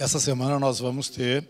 Essa 0.00 0.18
semana 0.18 0.58
nós 0.58 0.78
vamos 0.78 1.10
ter 1.10 1.46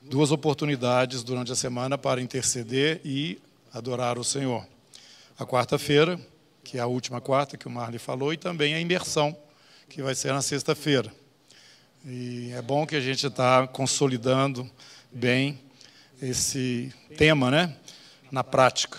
duas 0.00 0.30
oportunidades 0.30 1.24
durante 1.24 1.50
a 1.50 1.56
semana 1.56 1.98
para 1.98 2.22
interceder 2.22 3.00
e 3.04 3.42
adorar 3.74 4.20
o 4.20 4.22
Senhor. 4.22 4.64
A 5.36 5.44
quarta-feira, 5.44 6.16
que 6.62 6.78
é 6.78 6.80
a 6.80 6.86
última 6.86 7.20
quarta 7.20 7.56
que 7.56 7.66
o 7.66 7.70
Marley 7.70 7.98
falou, 7.98 8.32
e 8.32 8.36
também 8.36 8.72
a 8.72 8.80
imersão, 8.80 9.36
que 9.88 10.00
vai 10.00 10.14
ser 10.14 10.32
na 10.32 10.40
sexta-feira. 10.40 11.12
E 12.06 12.52
é 12.52 12.62
bom 12.62 12.86
que 12.86 12.94
a 12.94 13.00
gente 13.00 13.26
está 13.26 13.66
consolidando 13.66 14.70
bem 15.10 15.58
esse 16.22 16.94
tema, 17.18 17.50
né, 17.50 17.74
na 18.30 18.44
prática. 18.44 18.96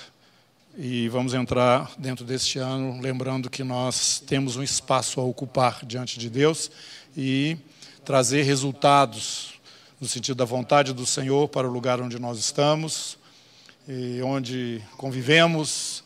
E 0.77 1.07
vamos 1.07 1.34
entrar 1.34 1.89
dentro 1.97 2.25
deste 2.25 2.59
ano 2.59 3.00
lembrando 3.00 3.50
que 3.50 3.63
nós 3.63 4.21
temos 4.27 4.57
um 4.57 4.63
espaço 4.63 5.21
a 5.21 5.23
ocupar 5.23 5.86
diante 5.86 6.20
de 6.20 6.29
Deus 6.29 6.70
e 7.15 7.57
trazer 8.05 8.43
resultados 8.43 9.54
no 9.99 10.07
sentido 10.07 10.35
da 10.35 10.45
vontade 10.45 10.91
do 10.91 11.05
Senhor 11.05 11.48
para 11.48 11.67
o 11.67 11.71
lugar 11.71 12.02
onde 12.02 12.20
nós 12.20 12.38
estamos 12.38 13.17
e 13.88 14.21
onde 14.21 14.81
convivemos 14.98 16.03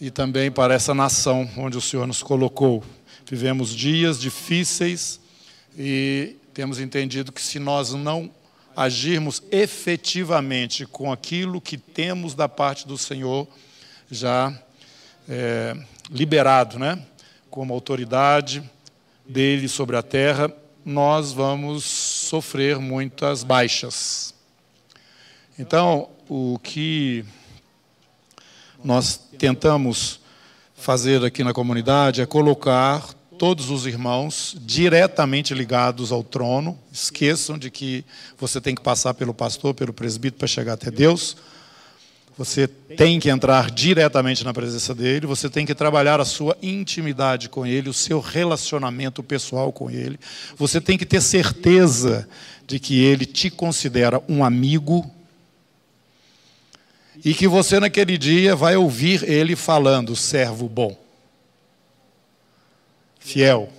e 0.00 0.10
também 0.10 0.50
para 0.50 0.74
essa 0.74 0.94
nação 0.94 1.48
onde 1.56 1.76
o 1.76 1.80
Senhor 1.80 2.06
nos 2.06 2.22
colocou. 2.22 2.84
Vivemos 3.28 3.74
dias 3.74 4.20
difíceis 4.20 5.20
e 5.76 6.36
temos 6.52 6.78
entendido 6.78 7.32
que 7.32 7.42
se 7.42 7.58
nós 7.58 7.92
não 7.92 8.30
agirmos 8.76 9.42
efetivamente 9.50 10.86
com 10.86 11.12
aquilo 11.12 11.60
que 11.60 11.76
temos 11.76 12.34
da 12.34 12.48
parte 12.48 12.86
do 12.86 12.96
Senhor, 12.96 13.48
já 14.10 14.56
é, 15.28 15.76
liberado, 16.10 16.78
né? 16.78 17.04
como 17.50 17.72
autoridade 17.72 18.62
dele 19.26 19.68
sobre 19.68 19.96
a 19.96 20.02
terra, 20.02 20.52
nós 20.84 21.32
vamos 21.32 21.84
sofrer 21.84 22.78
muitas 22.78 23.42
baixas. 23.42 24.34
Então, 25.58 26.08
o 26.28 26.58
que 26.62 27.24
nós 28.82 29.16
tentamos 29.38 30.20
fazer 30.74 31.24
aqui 31.24 31.42
na 31.42 31.54
comunidade 31.54 32.20
é 32.20 32.26
colocar 32.26 33.14
todos 33.38 33.70
os 33.70 33.86
irmãos 33.86 34.56
diretamente 34.60 35.54
ligados 35.54 36.12
ao 36.12 36.22
trono. 36.22 36.78
Esqueçam 36.92 37.58
de 37.58 37.70
que 37.70 38.04
você 38.38 38.60
tem 38.60 38.74
que 38.74 38.82
passar 38.82 39.14
pelo 39.14 39.32
pastor, 39.32 39.74
pelo 39.74 39.92
presbítero 39.92 40.38
para 40.38 40.48
chegar 40.48 40.74
até 40.74 40.90
Deus. 40.90 41.36
Você 42.36 42.66
tem 42.66 43.20
que 43.20 43.30
entrar 43.30 43.70
diretamente 43.70 44.44
na 44.44 44.52
presença 44.52 44.92
dele, 44.94 45.26
você 45.26 45.48
tem 45.48 45.64
que 45.64 45.74
trabalhar 45.74 46.20
a 46.20 46.24
sua 46.24 46.56
intimidade 46.60 47.48
com 47.48 47.64
ele, 47.64 47.88
o 47.88 47.94
seu 47.94 48.18
relacionamento 48.18 49.22
pessoal 49.22 49.72
com 49.72 49.88
ele. 49.88 50.18
Você 50.56 50.80
tem 50.80 50.98
que 50.98 51.06
ter 51.06 51.20
certeza 51.20 52.28
de 52.66 52.80
que 52.80 53.00
ele 53.00 53.24
te 53.24 53.50
considera 53.50 54.20
um 54.28 54.44
amigo 54.44 55.08
e 57.24 57.32
que 57.32 57.46
você 57.46 57.78
naquele 57.78 58.18
dia 58.18 58.56
vai 58.56 58.76
ouvir 58.76 59.22
ele 59.22 59.54
falando, 59.54 60.16
servo 60.16 60.68
bom 60.68 61.04
fiel. 63.24 63.72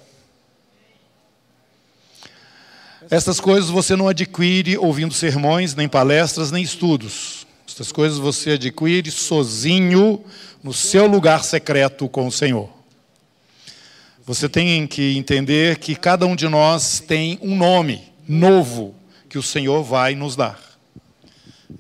Estas 3.10 3.40
coisas 3.40 3.70
você 3.70 3.96
não 3.96 4.08
adquire 4.08 4.76
ouvindo 4.78 5.14
sermões, 5.14 5.76
nem 5.76 5.88
palestras, 5.88 6.52
nem 6.52 6.64
estudos. 6.64 7.45
Estas 7.68 7.92
coisas 7.92 8.18
você 8.18 8.52
adquire 8.52 9.10
sozinho, 9.12 10.24
no 10.64 10.74
seu 10.74 11.08
lugar 11.08 11.44
secreto 11.44 12.08
com 12.08 12.28
o 12.28 12.32
Senhor. 12.32 12.70
Você 14.26 14.50
tem 14.50 14.88
que 14.88 15.16
entender 15.18 15.78
que 15.78 15.96
cada 15.96 16.26
um 16.26 16.36
de 16.36 16.48
nós 16.48 17.00
tem 17.00 17.38
um 17.42 17.56
nome 17.56 18.04
novo 18.28 18.96
que 19.30 19.38
o 19.38 19.44
Senhor 19.44 19.84
vai 19.84 20.16
nos 20.16 20.36
dar. 20.36 20.60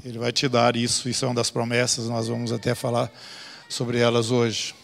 Ele 0.03 0.19
vai 0.19 0.31
te 0.31 0.47
dar 0.47 0.75
isso, 0.75 1.09
isso 1.09 1.25
é 1.25 1.27
uma 1.27 1.35
das 1.35 1.49
promessas, 1.49 2.07
nós 2.07 2.27
vamos 2.27 2.51
até 2.51 2.75
falar 2.75 3.11
sobre 3.67 3.97
elas 3.97 4.29
hoje 4.29 4.75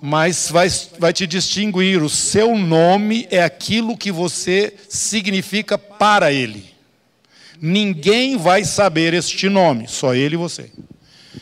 mas 0.00 0.48
vai, 0.50 0.68
vai 0.98 1.12
te 1.12 1.26
distinguir. 1.26 2.02
O 2.02 2.08
seu 2.08 2.56
nome 2.56 3.26
é 3.30 3.42
aquilo 3.42 3.96
que 3.96 4.12
você 4.12 4.74
significa 4.88 5.76
para 5.76 6.32
Ele. 6.32 6.77
Ninguém 7.60 8.36
vai 8.36 8.64
saber 8.64 9.14
este 9.14 9.48
nome, 9.48 9.88
só 9.88 10.14
Ele 10.14 10.34
e 10.34 10.38
você. 10.38 10.70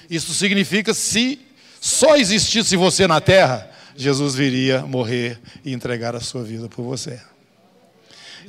Isso 0.08 0.32
significa 0.34 0.94
se 0.94 1.40
só 1.80 2.16
existisse 2.16 2.76
você 2.76 3.06
na 3.06 3.20
terra, 3.20 3.70
Jesus 3.96 4.34
viria 4.34 4.82
morrer 4.82 5.38
e 5.64 5.72
entregar 5.72 6.14
a 6.16 6.20
sua 6.20 6.42
vida 6.42 6.68
por 6.68 6.82
você. 6.82 7.20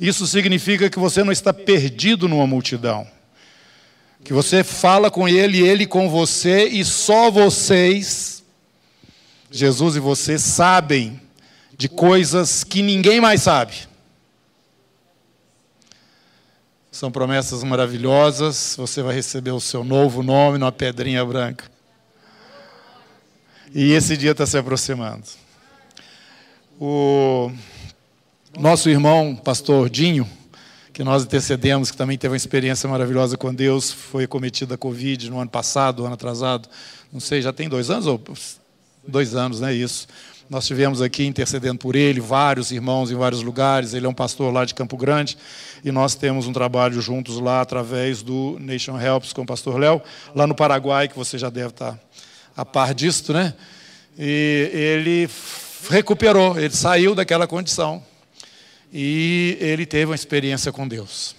Isso 0.00 0.26
significa 0.26 0.88
que 0.88 0.98
você 0.98 1.24
não 1.24 1.32
está 1.32 1.52
perdido 1.52 2.28
numa 2.28 2.46
multidão. 2.46 3.06
Que 4.24 4.32
você 4.32 4.62
fala 4.62 5.10
com 5.10 5.28
Ele, 5.28 5.60
Ele 5.60 5.86
com 5.86 6.08
você 6.08 6.66
e 6.68 6.84
só 6.84 7.30
vocês 7.30 8.38
Jesus 9.50 9.96
e 9.96 10.00
você 10.00 10.38
sabem 10.38 11.20
de 11.76 11.88
coisas 11.88 12.64
que 12.64 12.82
ninguém 12.82 13.20
mais 13.20 13.42
sabe. 13.42 13.74
São 16.98 17.12
promessas 17.12 17.62
maravilhosas. 17.62 18.74
Você 18.76 19.02
vai 19.02 19.14
receber 19.14 19.52
o 19.52 19.60
seu 19.60 19.84
novo 19.84 20.20
nome 20.20 20.58
numa 20.58 20.72
pedrinha 20.72 21.24
branca. 21.24 21.64
E 23.72 23.92
esse 23.92 24.16
dia 24.16 24.32
está 24.32 24.44
se 24.44 24.58
aproximando. 24.58 25.22
O 26.80 27.52
nosso 28.58 28.90
irmão, 28.90 29.36
pastor 29.36 29.88
Dinho, 29.88 30.28
que 30.92 31.04
nós 31.04 31.22
intercedemos, 31.22 31.92
que 31.92 31.96
também 31.96 32.18
teve 32.18 32.32
uma 32.32 32.36
experiência 32.36 32.88
maravilhosa 32.88 33.36
com 33.36 33.54
Deus, 33.54 33.92
foi 33.92 34.26
cometido 34.26 34.74
a 34.74 34.76
Covid 34.76 35.30
no 35.30 35.38
ano 35.38 35.50
passado, 35.52 36.04
ano 36.04 36.14
atrasado, 36.14 36.68
não 37.12 37.20
sei, 37.20 37.40
já 37.40 37.52
tem 37.52 37.68
dois 37.68 37.90
anos 37.90 38.08
ou 38.08 38.20
dois 39.06 39.36
anos, 39.36 39.60
né? 39.60 39.72
Isso. 39.72 40.08
Nós 40.50 40.66
tivemos 40.66 41.02
aqui 41.02 41.26
intercedendo 41.26 41.78
por 41.78 41.94
ele, 41.94 42.20
vários 42.20 42.70
irmãos 42.70 43.10
em 43.10 43.14
vários 43.14 43.42
lugares. 43.42 43.92
Ele 43.92 44.06
é 44.06 44.08
um 44.08 44.14
pastor 44.14 44.50
lá 44.50 44.64
de 44.64 44.74
Campo 44.74 44.96
Grande 44.96 45.36
e 45.84 45.92
nós 45.92 46.14
temos 46.14 46.46
um 46.46 46.54
trabalho 46.54 47.02
juntos 47.02 47.38
lá 47.38 47.60
através 47.60 48.22
do 48.22 48.56
Nation 48.58 48.98
Helps 48.98 49.34
com 49.34 49.42
o 49.42 49.46
pastor 49.46 49.78
Léo, 49.78 50.00
lá 50.34 50.46
no 50.46 50.54
Paraguai, 50.54 51.06
que 51.06 51.14
você 51.14 51.36
já 51.36 51.50
deve 51.50 51.68
estar 51.68 52.00
a 52.56 52.64
par 52.64 52.94
disto, 52.94 53.34
né? 53.34 53.52
E 54.18 54.70
ele 54.72 55.30
recuperou, 55.90 56.58
ele 56.58 56.74
saiu 56.74 57.14
daquela 57.14 57.46
condição 57.46 58.02
e 58.90 59.58
ele 59.60 59.84
teve 59.84 60.06
uma 60.06 60.14
experiência 60.14 60.72
com 60.72 60.88
Deus. 60.88 61.36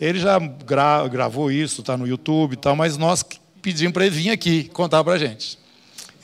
Ele 0.00 0.18
já 0.18 0.36
gra 0.38 1.06
gravou 1.06 1.50
isso, 1.50 1.80
está 1.80 1.96
no 1.96 2.08
YouTube 2.08 2.54
e 2.54 2.56
tal, 2.56 2.74
mas 2.74 2.96
nós 2.96 3.24
pedimos 3.62 3.92
para 3.92 4.04
ele 4.04 4.16
vir 4.16 4.30
aqui 4.30 4.64
contar 4.64 5.04
para 5.04 5.12
a 5.12 5.18
gente. 5.18 5.56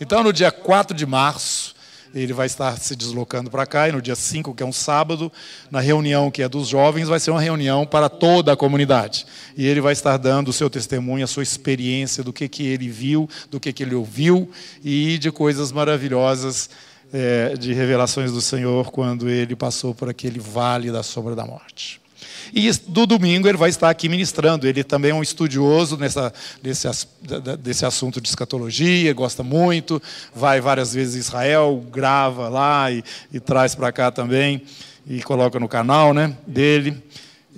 Então, 0.01 0.21
no 0.25 0.33
dia 0.33 0.51
4 0.51 0.97
de 0.97 1.07
março, 1.07 1.62
ele 2.15 2.33
vai 2.33 2.47
estar 2.47 2.79
se 2.79 2.95
deslocando 2.95 3.51
para 3.51 3.65
cá, 3.67 3.89
e 3.89 3.93
no 3.93 4.03
dia 4.03 4.15
5, 4.15 4.55
que 4.55 4.63
é 4.63 4.67
um 4.67 4.73
sábado, 4.73 5.33
na 5.71 5.81
reunião 5.81 6.31
que 6.31 6.43
é 6.43 6.49
dos 6.49 6.69
jovens, 6.69 7.09
vai 7.09 7.19
ser 7.19 7.31
uma 7.31 7.41
reunião 7.41 7.87
para 7.87 8.09
toda 8.09 8.53
a 8.53 8.57
comunidade. 8.57 9.27
E 9.57 9.67
ele 9.67 9.81
vai 9.81 9.93
estar 9.93 10.17
dando 10.17 10.49
o 10.49 10.53
seu 10.53 10.69
testemunho, 10.69 11.25
a 11.25 11.29
sua 11.29 11.43
experiência 11.43 12.23
do 12.23 12.33
que, 12.33 12.49
que 12.49 12.67
ele 12.67 12.89
viu, 12.89 13.29
do 13.51 13.59
que, 13.59 13.73
que 13.73 13.83
ele 13.83 13.95
ouviu 13.95 14.51
e 14.85 15.17
de 15.19 15.31
coisas 15.31 15.73
maravilhosas 15.73 16.69
é, 17.13 17.55
de 17.55 17.73
revelações 17.73 18.33
do 18.33 18.41
Senhor 18.41 18.91
quando 18.91 19.29
ele 19.29 19.55
passou 19.55 19.95
por 19.95 20.09
aquele 20.09 20.39
vale 20.39 20.91
da 20.91 21.03
sombra 21.03 21.35
da 21.37 21.47
morte. 21.47 22.02
E 22.53 22.71
do 22.87 23.07
domingo 23.07 23.49
ele 23.49 23.57
vai 23.57 23.71
estar 23.71 23.91
aqui 23.91 24.09
ministrando. 24.09 24.67
Ele 24.67 24.85
também 24.85 25.11
é 25.11 25.15
um 25.15 25.23
estudioso 25.23 25.97
nessa, 25.97 26.33
desse, 26.63 26.89
desse 27.61 27.85
assunto 27.85 28.21
de 28.21 28.29
escatologia, 28.29 29.13
gosta 29.13 29.43
muito, 29.43 30.01
vai 30.35 30.61
várias 30.61 30.93
vezes 30.95 31.17
a 31.17 31.19
Israel, 31.19 31.85
grava 31.91 32.49
lá 32.49 32.91
e, 32.91 33.03
e 33.33 33.41
traz 33.41 33.75
para 33.75 33.91
cá 33.93 34.11
também, 34.11 34.63
e 35.07 35.23
coloca 35.23 35.59
no 35.59 35.69
canal 35.69 36.13
né, 36.13 36.37
dele. 36.47 37.03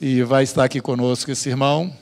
E 0.00 0.22
vai 0.22 0.42
estar 0.44 0.64
aqui 0.64 0.80
conosco 0.80 1.30
esse 1.30 1.48
irmão. 1.48 1.92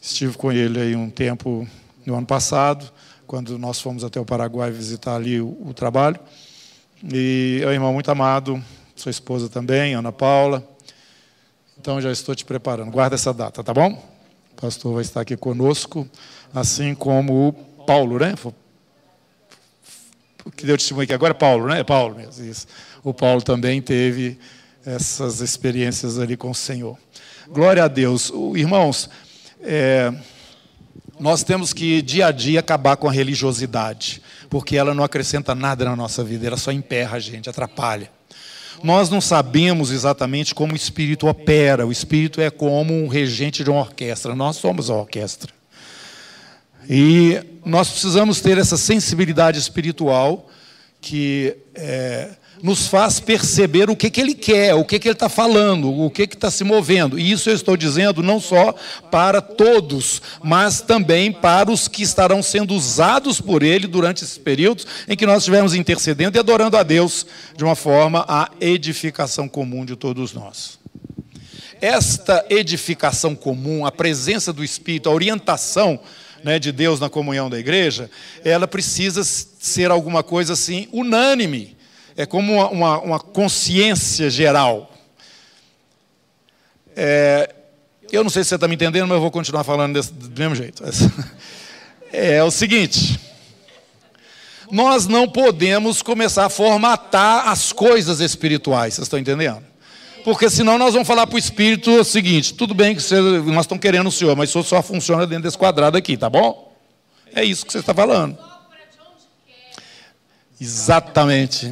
Estive 0.00 0.36
com 0.36 0.52
ele 0.52 0.80
aí 0.80 0.96
um 0.96 1.10
tempo 1.10 1.66
no 2.06 2.14
ano 2.14 2.26
passado, 2.26 2.90
quando 3.26 3.58
nós 3.58 3.80
fomos 3.80 4.04
até 4.04 4.20
o 4.20 4.24
Paraguai 4.24 4.70
visitar 4.70 5.16
ali 5.16 5.40
o, 5.40 5.56
o 5.60 5.74
trabalho. 5.74 6.18
E 7.12 7.60
é 7.62 7.66
um 7.66 7.72
irmão 7.72 7.92
muito 7.92 8.10
amado, 8.10 8.62
sua 8.96 9.10
esposa 9.10 9.48
também, 9.48 9.94
Ana 9.94 10.10
Paula. 10.10 10.66
Então 11.80 12.00
já 12.00 12.10
estou 12.10 12.34
te 12.34 12.44
preparando. 12.44 12.90
Guarda 12.90 13.14
essa 13.14 13.32
data, 13.32 13.62
tá 13.62 13.72
bom? 13.72 13.92
O 14.52 14.60
pastor 14.60 14.94
vai 14.94 15.02
estar 15.02 15.20
aqui 15.20 15.36
conosco, 15.36 16.08
assim 16.52 16.94
como 16.94 17.48
o 17.48 17.52
Paulo, 17.84 18.18
né? 18.18 18.34
Que 20.56 20.66
deu 20.66 20.76
testemunho 20.76 21.04
aqui 21.04 21.14
agora 21.14 21.32
é 21.32 21.34
Paulo, 21.34 21.68
né? 21.68 21.80
É 21.80 21.84
Paulo 21.84 22.16
mesmo, 22.16 22.44
isso. 22.44 22.66
O 23.04 23.14
Paulo 23.14 23.42
também 23.42 23.80
teve 23.80 24.38
essas 24.84 25.40
experiências 25.40 26.18
ali 26.18 26.36
com 26.36 26.50
o 26.50 26.54
Senhor. 26.54 26.98
Glória 27.48 27.84
a 27.84 27.88
Deus. 27.88 28.32
Irmãos, 28.54 29.08
é, 29.60 30.12
nós 31.20 31.44
temos 31.44 31.72
que 31.72 32.02
dia 32.02 32.26
a 32.26 32.32
dia 32.32 32.60
acabar 32.60 32.96
com 32.96 33.08
a 33.08 33.12
religiosidade, 33.12 34.20
porque 34.50 34.76
ela 34.76 34.94
não 34.94 35.04
acrescenta 35.04 35.54
nada 35.54 35.84
na 35.84 35.94
nossa 35.94 36.24
vida, 36.24 36.46
ela 36.46 36.56
só 36.56 36.72
emperra 36.72 37.16
a 37.16 37.20
gente, 37.20 37.48
atrapalha. 37.48 38.17
Nós 38.82 39.10
não 39.10 39.20
sabemos 39.20 39.90
exatamente 39.90 40.54
como 40.54 40.72
o 40.72 40.76
Espírito 40.76 41.26
opera. 41.26 41.86
O 41.86 41.92
Espírito 41.92 42.40
é 42.40 42.50
como 42.50 42.94
um 42.94 43.08
regente 43.08 43.64
de 43.64 43.70
uma 43.70 43.80
orquestra. 43.80 44.34
Nós 44.34 44.56
somos 44.56 44.90
a 44.90 44.94
orquestra. 44.94 45.52
E 46.88 47.40
nós 47.64 47.90
precisamos 47.90 48.40
ter 48.40 48.56
essa 48.56 48.76
sensibilidade 48.76 49.58
espiritual 49.58 50.48
que 51.00 51.56
é, 51.74 52.30
nos 52.62 52.86
faz 52.86 53.20
perceber 53.20 53.90
o 53.90 53.96
que, 53.96 54.10
que 54.10 54.20
ele 54.20 54.34
quer, 54.34 54.74
o 54.74 54.84
que, 54.84 54.98
que 54.98 55.08
ele 55.08 55.14
está 55.14 55.28
falando, 55.28 55.92
o 55.92 56.10
que 56.10 56.22
está 56.22 56.50
se 56.50 56.64
movendo. 56.64 57.18
E 57.18 57.30
isso 57.30 57.48
eu 57.50 57.54
estou 57.54 57.76
dizendo 57.76 58.22
não 58.22 58.40
só 58.40 58.74
para 59.10 59.40
todos, 59.40 60.20
mas 60.42 60.80
também 60.80 61.32
para 61.32 61.70
os 61.70 61.88
que 61.88 62.02
estarão 62.02 62.42
sendo 62.42 62.74
usados 62.74 63.40
por 63.40 63.62
ele 63.62 63.86
durante 63.86 64.24
esses 64.24 64.38
períodos 64.38 64.86
em 65.06 65.16
que 65.16 65.26
nós 65.26 65.38
estivermos 65.38 65.74
intercedendo 65.74 66.36
e 66.36 66.40
adorando 66.40 66.76
a 66.76 66.82
Deus 66.82 67.26
de 67.56 67.64
uma 67.64 67.76
forma 67.76 68.24
a 68.28 68.50
edificação 68.60 69.48
comum 69.48 69.84
de 69.84 69.96
todos 69.96 70.32
nós. 70.32 70.78
Esta 71.80 72.44
edificação 72.50 73.36
comum, 73.36 73.86
a 73.86 73.92
presença 73.92 74.52
do 74.52 74.64
Espírito, 74.64 75.08
a 75.08 75.12
orientação 75.12 76.00
né, 76.42 76.58
de 76.58 76.72
Deus 76.72 76.98
na 76.98 77.08
comunhão 77.08 77.48
da 77.48 77.58
igreja, 77.58 78.10
ela 78.44 78.66
precisa 78.66 79.22
ser 79.22 79.90
alguma 79.90 80.22
coisa 80.24 80.54
assim 80.54 80.88
unânime 80.92 81.77
é 82.18 82.26
como 82.26 82.52
uma, 82.52 82.68
uma, 82.68 83.00
uma 83.00 83.20
consciência 83.20 84.28
geral. 84.28 84.90
É, 86.96 87.54
eu 88.10 88.24
não 88.24 88.30
sei 88.30 88.42
se 88.42 88.48
você 88.48 88.56
está 88.56 88.66
me 88.66 88.74
entendendo, 88.74 89.06
mas 89.06 89.14
eu 89.14 89.20
vou 89.20 89.30
continuar 89.30 89.62
falando 89.62 89.94
desse, 89.94 90.12
do 90.12 90.38
mesmo 90.38 90.56
jeito. 90.56 90.82
É 92.10 92.42
o 92.42 92.50
seguinte: 92.50 93.20
nós 94.70 95.06
não 95.06 95.28
podemos 95.28 96.00
começar 96.00 96.46
a 96.46 96.48
formatar 96.48 97.48
as 97.48 97.70
coisas 97.70 98.20
espirituais, 98.20 98.94
vocês 98.94 99.04
estão 99.04 99.18
entendendo? 99.18 99.62
Porque 100.24 100.48
senão 100.48 100.78
nós 100.78 100.94
vamos 100.94 101.06
falar 101.06 101.26
para 101.26 101.36
o 101.36 101.38
Espírito 101.38 101.90
o 101.90 102.02
seguinte: 102.02 102.54
tudo 102.54 102.72
bem 102.72 102.96
que 102.96 103.02
você, 103.02 103.20
nós 103.20 103.66
estamos 103.66 103.82
querendo 103.82 104.06
o 104.06 104.10
Senhor, 104.10 104.34
mas 104.34 104.48
o 104.48 104.52
Senhor 104.54 104.64
só 104.64 104.82
funciona 104.82 105.26
dentro 105.26 105.42
desse 105.42 105.58
quadrado 105.58 105.98
aqui, 105.98 106.16
tá 106.16 106.30
bom? 106.30 106.74
É 107.34 107.44
isso 107.44 107.66
que 107.66 107.72
você 107.72 107.80
está 107.80 107.92
falando. 107.92 108.38
Exatamente 110.58 111.70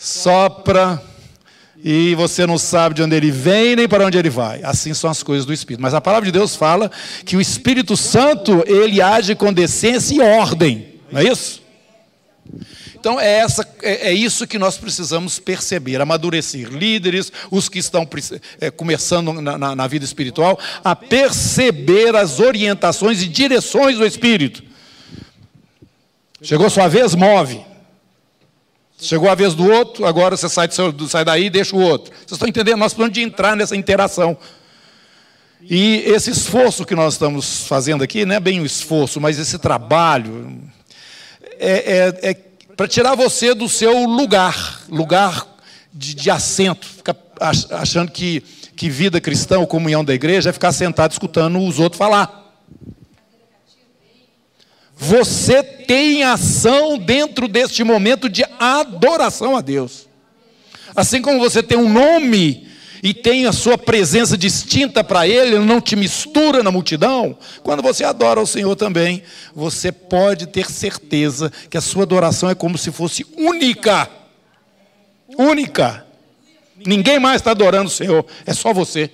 sopra 0.00 1.02
e 1.84 2.14
você 2.14 2.46
não 2.46 2.56
sabe 2.56 2.94
de 2.94 3.02
onde 3.02 3.14
ele 3.14 3.30
vem 3.30 3.76
nem 3.76 3.86
para 3.86 4.06
onde 4.06 4.16
ele 4.16 4.30
vai. 4.30 4.62
Assim 4.62 4.94
são 4.94 5.10
as 5.10 5.22
coisas 5.22 5.44
do 5.44 5.52
Espírito. 5.52 5.82
Mas 5.82 5.92
a 5.92 6.00
palavra 6.00 6.24
de 6.24 6.32
Deus 6.32 6.56
fala 6.56 6.90
que 7.24 7.36
o 7.36 7.40
Espírito 7.40 7.96
Santo, 7.96 8.64
ele 8.66 9.02
age 9.02 9.34
com 9.34 9.52
decência 9.52 10.14
e 10.14 10.20
ordem. 10.20 10.94
Não 11.12 11.20
é 11.20 11.24
isso? 11.24 11.60
Então 12.98 13.20
é, 13.20 13.38
essa, 13.38 13.66
é, 13.82 14.08
é 14.08 14.12
isso 14.12 14.46
que 14.46 14.58
nós 14.58 14.78
precisamos 14.78 15.38
perceber, 15.38 16.00
amadurecer 16.00 16.68
líderes, 16.68 17.30
os 17.50 17.68
que 17.68 17.78
estão 17.78 18.08
é, 18.58 18.70
começando 18.70 19.34
na, 19.34 19.58
na, 19.58 19.76
na 19.76 19.86
vida 19.86 20.04
espiritual, 20.04 20.58
a 20.82 20.96
perceber 20.96 22.16
as 22.16 22.40
orientações 22.40 23.22
e 23.22 23.28
direções 23.28 23.98
do 23.98 24.06
Espírito. 24.06 24.62
Chegou 26.42 26.70
sua 26.70 26.88
vez, 26.88 27.14
move. 27.14 27.69
Chegou 29.00 29.30
a 29.30 29.34
vez 29.34 29.54
do 29.54 29.68
outro, 29.70 30.04
agora 30.04 30.36
você 30.36 30.48
sai, 30.48 30.68
sai 30.70 31.24
daí 31.24 31.46
e 31.46 31.50
deixa 31.50 31.74
o 31.74 31.80
outro. 31.80 32.12
Vocês 32.12 32.32
estão 32.32 32.48
entendendo? 32.48 32.78
Nós 32.78 32.92
precisamos 32.92 33.14
de 33.14 33.22
entrar 33.22 33.56
nessa 33.56 33.74
interação. 33.74 34.36
E 35.62 36.02
esse 36.06 36.30
esforço 36.30 36.84
que 36.84 36.94
nós 36.94 37.14
estamos 37.14 37.66
fazendo 37.66 38.04
aqui, 38.04 38.24
não 38.24 38.34
é 38.34 38.40
bem 38.40 38.60
um 38.60 38.64
esforço, 38.64 39.20
mas 39.20 39.38
esse 39.38 39.58
trabalho, 39.58 40.58
é, 41.58 42.14
é, 42.22 42.30
é 42.30 42.34
para 42.76 42.88
tirar 42.88 43.14
você 43.14 43.54
do 43.54 43.68
seu 43.68 44.04
lugar, 44.04 44.82
lugar 44.88 45.46
de, 45.92 46.14
de 46.14 46.30
assento, 46.30 46.86
ficar 46.86 47.16
achando 47.70 48.10
que, 48.10 48.42
que 48.76 48.88
vida 48.88 49.20
cristã 49.20 49.58
ou 49.58 49.66
comunhão 49.66 50.04
da 50.04 50.14
igreja 50.14 50.50
é 50.50 50.52
ficar 50.52 50.72
sentado 50.72 51.12
escutando 51.12 51.58
os 51.58 51.78
outros 51.78 51.98
falar. 51.98 52.39
Você 55.02 55.62
tem 55.62 56.24
ação 56.24 56.98
dentro 56.98 57.48
deste 57.48 57.82
momento 57.82 58.28
de 58.28 58.44
adoração 58.58 59.56
a 59.56 59.62
Deus. 59.62 60.06
Assim 60.94 61.22
como 61.22 61.40
você 61.40 61.62
tem 61.62 61.78
um 61.78 61.90
nome 61.90 62.68
e 63.02 63.14
tem 63.14 63.46
a 63.46 63.52
sua 63.52 63.78
presença 63.78 64.36
distinta 64.36 65.02
para 65.02 65.26
Ele, 65.26 65.58
não 65.58 65.80
te 65.80 65.96
mistura 65.96 66.62
na 66.62 66.70
multidão. 66.70 67.38
Quando 67.62 67.82
você 67.82 68.04
adora 68.04 68.42
o 68.42 68.46
Senhor 68.46 68.76
também, 68.76 69.22
você 69.54 69.90
pode 69.90 70.46
ter 70.48 70.70
certeza 70.70 71.50
que 71.70 71.78
a 71.78 71.80
sua 71.80 72.02
adoração 72.02 72.50
é 72.50 72.54
como 72.54 72.76
se 72.76 72.92
fosse 72.92 73.24
única. 73.38 74.06
Única. 75.38 76.06
Ninguém 76.84 77.18
mais 77.18 77.36
está 77.36 77.52
adorando 77.52 77.88
o 77.88 77.92
Senhor, 77.92 78.26
é 78.44 78.52
só 78.52 78.74
você. 78.74 79.10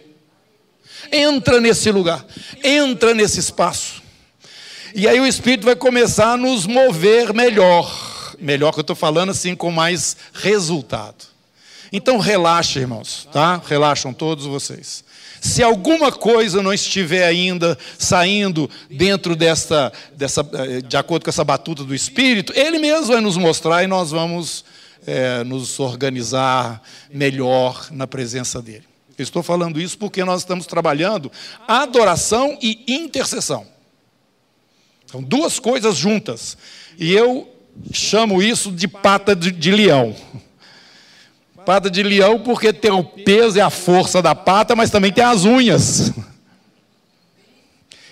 Entra 1.12 1.60
nesse 1.60 1.92
lugar, 1.92 2.26
entra 2.64 3.14
nesse 3.14 3.38
espaço. 3.38 4.05
E 4.98 5.06
aí 5.06 5.20
o 5.20 5.26
Espírito 5.26 5.66
vai 5.66 5.76
começar 5.76 6.32
a 6.32 6.36
nos 6.38 6.64
mover 6.64 7.34
melhor. 7.34 8.34
Melhor 8.40 8.72
que 8.72 8.78
eu 8.78 8.80
estou 8.80 8.96
falando 8.96 9.28
assim, 9.28 9.54
com 9.54 9.70
mais 9.70 10.16
resultado. 10.32 11.22
Então 11.92 12.16
relaxa, 12.16 12.80
irmãos, 12.80 13.28
tá? 13.30 13.60
Relaxam 13.66 14.14
todos 14.14 14.46
vocês. 14.46 15.04
Se 15.38 15.62
alguma 15.62 16.10
coisa 16.10 16.62
não 16.62 16.72
estiver 16.72 17.26
ainda 17.26 17.76
saindo 17.98 18.70
dentro 18.90 19.36
desta, 19.36 19.92
dessa, 20.14 20.40
eh, 20.54 20.80
de 20.80 20.96
acordo 20.96 21.24
com 21.24 21.30
essa 21.30 21.44
batuta 21.44 21.84
do 21.84 21.94
Espírito, 21.94 22.54
Ele 22.56 22.78
mesmo 22.78 23.08
vai 23.08 23.20
nos 23.20 23.36
mostrar 23.36 23.84
e 23.84 23.86
nós 23.86 24.12
vamos 24.12 24.64
é, 25.06 25.44
nos 25.44 25.78
organizar 25.78 26.82
melhor 27.12 27.88
na 27.90 28.06
presença 28.06 28.62
dele. 28.62 28.84
Eu 29.18 29.22
estou 29.22 29.42
falando 29.42 29.78
isso 29.78 29.98
porque 29.98 30.24
nós 30.24 30.40
estamos 30.40 30.64
trabalhando 30.64 31.30
adoração 31.68 32.56
e 32.62 32.82
intercessão. 32.88 33.75
São 35.06 35.22
duas 35.22 35.58
coisas 35.58 35.96
juntas. 35.96 36.56
E 36.98 37.12
eu 37.12 37.48
chamo 37.92 38.42
isso 38.42 38.72
de 38.72 38.88
pata 38.88 39.34
de, 39.34 39.50
de 39.50 39.70
leão. 39.70 40.14
Pata 41.64 41.90
de 41.90 42.02
leão 42.02 42.38
porque 42.40 42.72
tem 42.72 42.90
o 42.90 43.02
peso 43.02 43.58
e 43.58 43.60
a 43.60 43.70
força 43.70 44.22
da 44.22 44.34
pata, 44.34 44.76
mas 44.76 44.90
também 44.90 45.12
tem 45.12 45.24
as 45.24 45.44
unhas. 45.44 46.12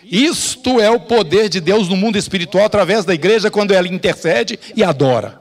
Isto 0.05 0.81
é 0.81 0.91
o 0.91 1.01
poder 1.01 1.49
de 1.49 1.61
Deus 1.61 1.89
no 1.89 1.97
mundo 1.97 2.19
espiritual 2.19 2.67
através 2.67 3.05
da 3.05 3.15
igreja 3.15 3.51
quando 3.51 3.73
ela 3.73 3.89
intercede 3.89 4.59
e 4.77 4.85
adora. 4.85 5.41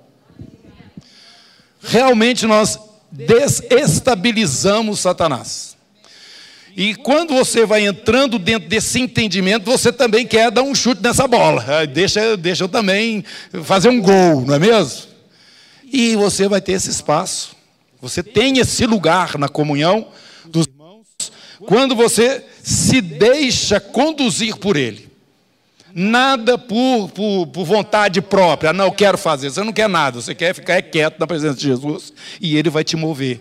Realmente 1.81 2.45
nós 2.45 2.79
desestabilizamos 3.11 5.01
Satanás. 5.01 5.72
E 6.75 6.95
quando 6.95 7.33
você 7.35 7.65
vai 7.65 7.85
entrando 7.85 8.39
dentro 8.39 8.67
desse 8.67 8.99
entendimento, 8.99 9.65
você 9.65 9.91
também 9.93 10.25
quer 10.25 10.49
dar 10.49 10.63
um 10.63 10.73
chute 10.73 11.01
nessa 11.03 11.27
bola. 11.27 11.63
Ah, 11.67 11.85
deixa, 11.85 12.35
deixa 12.35 12.63
eu 12.63 12.69
também 12.69 13.23
fazer 13.63 13.89
um 13.89 14.01
gol, 14.01 14.41
não 14.41 14.55
é 14.55 14.59
mesmo? 14.59 15.03
E 15.91 16.15
você 16.15 16.47
vai 16.47 16.59
ter 16.59 16.71
esse 16.71 16.89
espaço. 16.89 17.55
Você 18.01 18.23
tem 18.23 18.57
esse 18.57 18.85
lugar 18.85 19.37
na 19.37 19.47
comunhão 19.47 20.07
dos 20.45 20.65
irmãos 20.65 21.05
quando 21.67 21.95
você 21.95 22.43
se 22.63 22.99
deixa 22.99 23.79
conduzir 23.79 24.57
por 24.57 24.75
ele. 24.75 25.13
Nada 25.93 26.57
por, 26.57 27.09
por, 27.09 27.47
por, 27.47 27.65
vontade 27.65 28.19
própria. 28.19 28.73
Não, 28.73 28.85
eu 28.85 28.91
quero 28.91 29.15
fazer. 29.15 29.51
Você 29.51 29.63
não 29.63 29.71
quer 29.71 29.87
nada. 29.87 30.19
Você 30.19 30.33
quer 30.33 30.55
ficar 30.55 30.81
quieto 30.81 31.19
na 31.19 31.27
presença 31.27 31.55
de 31.55 31.67
Jesus 31.67 32.11
e 32.41 32.57
ele 32.57 32.69
vai 32.69 32.83
te 32.83 32.95
mover. 32.95 33.39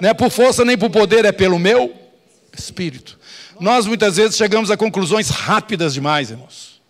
Não 0.00 0.10
é 0.10 0.14
por 0.14 0.30
força 0.30 0.64
nem 0.64 0.76
por 0.76 0.90
poder, 0.90 1.24
é 1.24 1.32
pelo 1.32 1.58
meu 1.58 1.94
espírito. 2.56 3.18
Nós 3.58 3.86
muitas 3.86 4.16
vezes 4.16 4.36
chegamos 4.36 4.70
a 4.70 4.76
conclusões 4.76 5.30
rápidas 5.30 5.94
demais, 5.94 6.30
irmãos. 6.30 6.80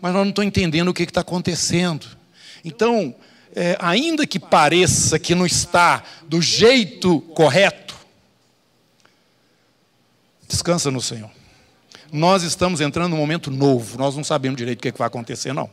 Mas 0.00 0.12
nós 0.12 0.22
não 0.22 0.30
estamos 0.30 0.48
entendendo 0.48 0.88
o 0.88 0.94
que 0.94 1.02
está 1.02 1.20
acontecendo. 1.20 2.06
Então, 2.64 3.14
é, 3.54 3.76
ainda 3.80 4.26
que 4.26 4.38
pareça 4.38 5.18
que 5.18 5.34
não 5.34 5.44
está 5.44 6.02
do 6.26 6.40
jeito 6.40 7.20
correto, 7.20 7.94
descansa 10.48 10.90
no 10.90 11.00
Senhor. 11.00 11.30
Nós 12.12 12.42
estamos 12.42 12.80
entrando 12.80 13.10
num 13.10 13.16
momento 13.16 13.50
novo, 13.50 13.98
nós 13.98 14.16
não 14.16 14.24
sabemos 14.24 14.56
direito 14.56 14.78
o 14.78 14.82
que, 14.82 14.88
é 14.88 14.92
que 14.92 14.98
vai 14.98 15.06
acontecer, 15.06 15.52
não. 15.52 15.70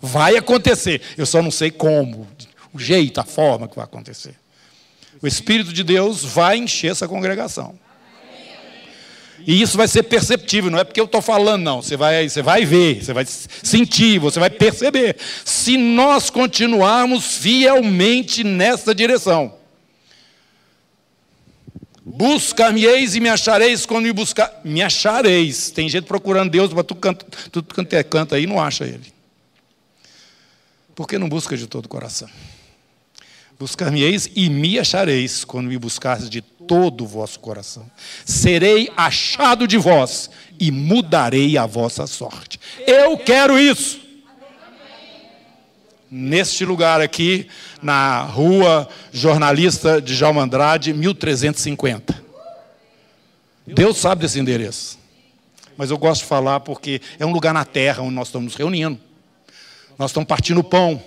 Vai 0.00 0.36
acontecer, 0.36 1.00
eu 1.16 1.26
só 1.26 1.42
não 1.42 1.50
sei 1.50 1.70
como, 1.70 2.26
o 2.72 2.78
jeito, 2.78 3.20
a 3.20 3.24
forma 3.24 3.68
que 3.68 3.76
vai 3.76 3.84
acontecer. 3.84 4.34
O 5.22 5.26
Espírito 5.26 5.72
de 5.72 5.82
Deus 5.82 6.22
vai 6.22 6.58
encher 6.58 6.90
essa 6.90 7.08
congregação. 7.08 7.78
E 9.46 9.60
isso 9.60 9.76
vai 9.76 9.86
ser 9.86 10.04
perceptível, 10.04 10.70
não 10.70 10.78
é 10.78 10.84
porque 10.84 11.00
eu 11.00 11.04
estou 11.04 11.20
falando, 11.20 11.62
não. 11.62 11.82
Você 11.82 11.96
vai, 11.96 12.28
você 12.28 12.40
vai 12.40 12.64
ver, 12.64 13.04
você 13.04 13.12
vai 13.12 13.26
sentir, 13.26 14.18
você 14.18 14.40
vai 14.40 14.48
perceber. 14.48 15.16
Se 15.44 15.76
nós 15.76 16.30
continuarmos 16.30 17.38
fielmente 17.38 18.42
nessa 18.42 18.94
direção. 18.94 19.54
Buscar-me-eis 22.06 23.14
e 23.14 23.20
me 23.20 23.28
achareis 23.28 23.84
quando 23.84 24.04
me 24.04 24.12
buscar. 24.12 24.60
Me 24.64 24.82
achareis. 24.82 25.70
Tem 25.70 25.88
gente 25.88 26.04
procurando 26.04 26.50
Deus, 26.50 26.72
mas 26.72 26.84
tu 26.84 26.94
canta, 26.94 27.26
tu 27.50 27.62
canta, 27.62 28.04
canta 28.04 28.36
aí 28.36 28.44
e 28.44 28.46
não 28.46 28.60
acha 28.60 28.84
Ele. 28.84 29.12
Por 30.94 31.08
que 31.08 31.18
não 31.18 31.28
busca 31.28 31.56
de 31.56 31.66
todo 31.66 31.86
o 31.86 31.88
coração? 31.88 32.28
Buscar-me-eis 33.58 34.30
e 34.34 34.50
me 34.50 34.78
achareis 34.78 35.44
quando 35.44 35.68
me 35.68 35.78
buscardes 35.78 36.28
de 36.28 36.40
todo 36.40 37.04
o 37.04 37.06
vosso 37.06 37.38
coração. 37.38 37.88
Serei 38.24 38.90
achado 38.96 39.66
de 39.66 39.78
vós 39.78 40.30
e 40.58 40.70
mudarei 40.70 41.56
a 41.56 41.66
vossa 41.66 42.06
sorte. 42.06 42.58
Eu 42.86 43.16
quero 43.16 43.58
isso. 43.58 44.00
Neste 46.10 46.64
lugar 46.64 47.00
aqui, 47.00 47.48
na 47.82 48.22
rua 48.22 48.88
Jornalista 49.12 50.00
de 50.00 50.14
Jalma 50.14 50.42
Andrade, 50.42 50.92
1350. 50.92 52.22
Deus 53.66 53.96
sabe 53.96 54.22
desse 54.22 54.38
endereço. 54.38 54.98
Mas 55.76 55.90
eu 55.90 55.98
gosto 55.98 56.22
de 56.22 56.28
falar 56.28 56.60
porque 56.60 57.00
é 57.18 57.26
um 57.26 57.32
lugar 57.32 57.52
na 57.52 57.64
terra 57.64 58.02
onde 58.02 58.14
nós 58.14 58.28
estamos 58.28 58.52
nos 58.52 58.54
reunindo. 58.54 58.98
Nós 59.98 60.10
estamos 60.10 60.28
partindo 60.28 60.62
pão 60.62 61.02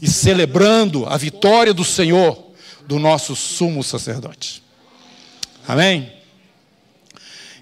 e 0.00 0.08
celebrando 0.08 1.06
a 1.06 1.16
vitória 1.16 1.72
do 1.72 1.84
Senhor, 1.84 2.52
do 2.86 2.98
nosso 2.98 3.34
sumo 3.34 3.82
sacerdote. 3.82 4.62
Amém? 5.66 6.12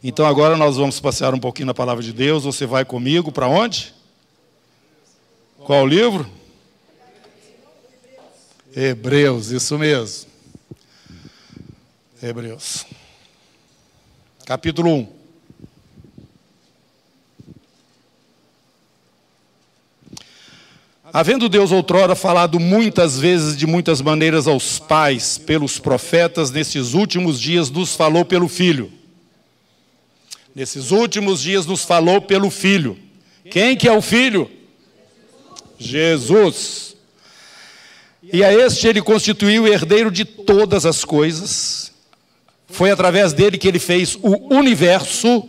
Então 0.02 0.26
agora 0.26 0.56
nós 0.56 0.76
vamos 0.76 0.98
passear 0.98 1.32
um 1.32 1.38
pouquinho 1.38 1.66
na 1.66 1.74
palavra 1.74 2.02
de 2.02 2.12
Deus. 2.12 2.44
Você 2.44 2.66
vai 2.66 2.84
comigo 2.84 3.30
para 3.30 3.46
onde? 3.46 3.94
Qual 5.58 5.86
livro? 5.86 6.28
Hebreus, 8.74 9.50
isso 9.50 9.78
mesmo. 9.78 10.28
Hebreus. 12.20 12.84
Capítulo 14.44 14.90
1. 14.90 15.21
Havendo 21.14 21.46
Deus 21.46 21.70
outrora 21.70 22.14
falado 22.14 22.58
muitas 22.58 23.18
vezes, 23.18 23.54
de 23.54 23.66
muitas 23.66 24.00
maneiras 24.00 24.46
aos 24.46 24.78
pais, 24.78 25.36
pelos 25.36 25.78
profetas, 25.78 26.50
nesses 26.50 26.94
últimos 26.94 27.38
dias 27.38 27.70
nos 27.70 27.94
falou 27.94 28.24
pelo 28.24 28.48
Filho. 28.48 28.90
Nesses 30.54 30.90
últimos 30.90 31.42
dias 31.42 31.66
nos 31.66 31.84
falou 31.84 32.22
pelo 32.22 32.48
Filho. 32.48 32.96
Quem 33.50 33.76
que 33.76 33.86
é 33.86 33.92
o 33.92 34.00
Filho? 34.00 34.50
Jesus. 35.78 36.96
E 38.32 38.42
a 38.42 38.50
este 38.54 38.88
ele 38.88 39.02
constituiu 39.02 39.64
o 39.64 39.68
herdeiro 39.68 40.10
de 40.10 40.24
todas 40.24 40.86
as 40.86 41.04
coisas. 41.04 41.92
Foi 42.68 42.90
através 42.90 43.34
dele 43.34 43.58
que 43.58 43.68
ele 43.68 43.78
fez 43.78 44.16
o 44.22 44.54
universo 44.54 45.46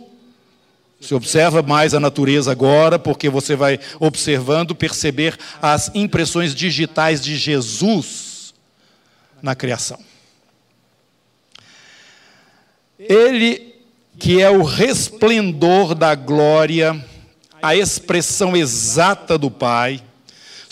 você 1.04 1.14
observa 1.14 1.62
mais 1.62 1.92
a 1.94 2.00
natureza 2.00 2.50
agora, 2.50 2.98
porque 2.98 3.28
você 3.28 3.54
vai 3.54 3.78
observando, 4.00 4.74
perceber 4.74 5.36
as 5.60 5.90
impressões 5.94 6.54
digitais 6.54 7.20
de 7.20 7.36
Jesus 7.36 8.54
na 9.42 9.54
criação. 9.54 9.98
Ele 12.98 13.74
que 14.18 14.40
é 14.40 14.48
o 14.48 14.62
resplendor 14.62 15.94
da 15.94 16.14
glória, 16.14 17.04
a 17.60 17.74
expressão 17.74 18.56
exata 18.56 19.36
do 19.36 19.50
Pai, 19.50 20.02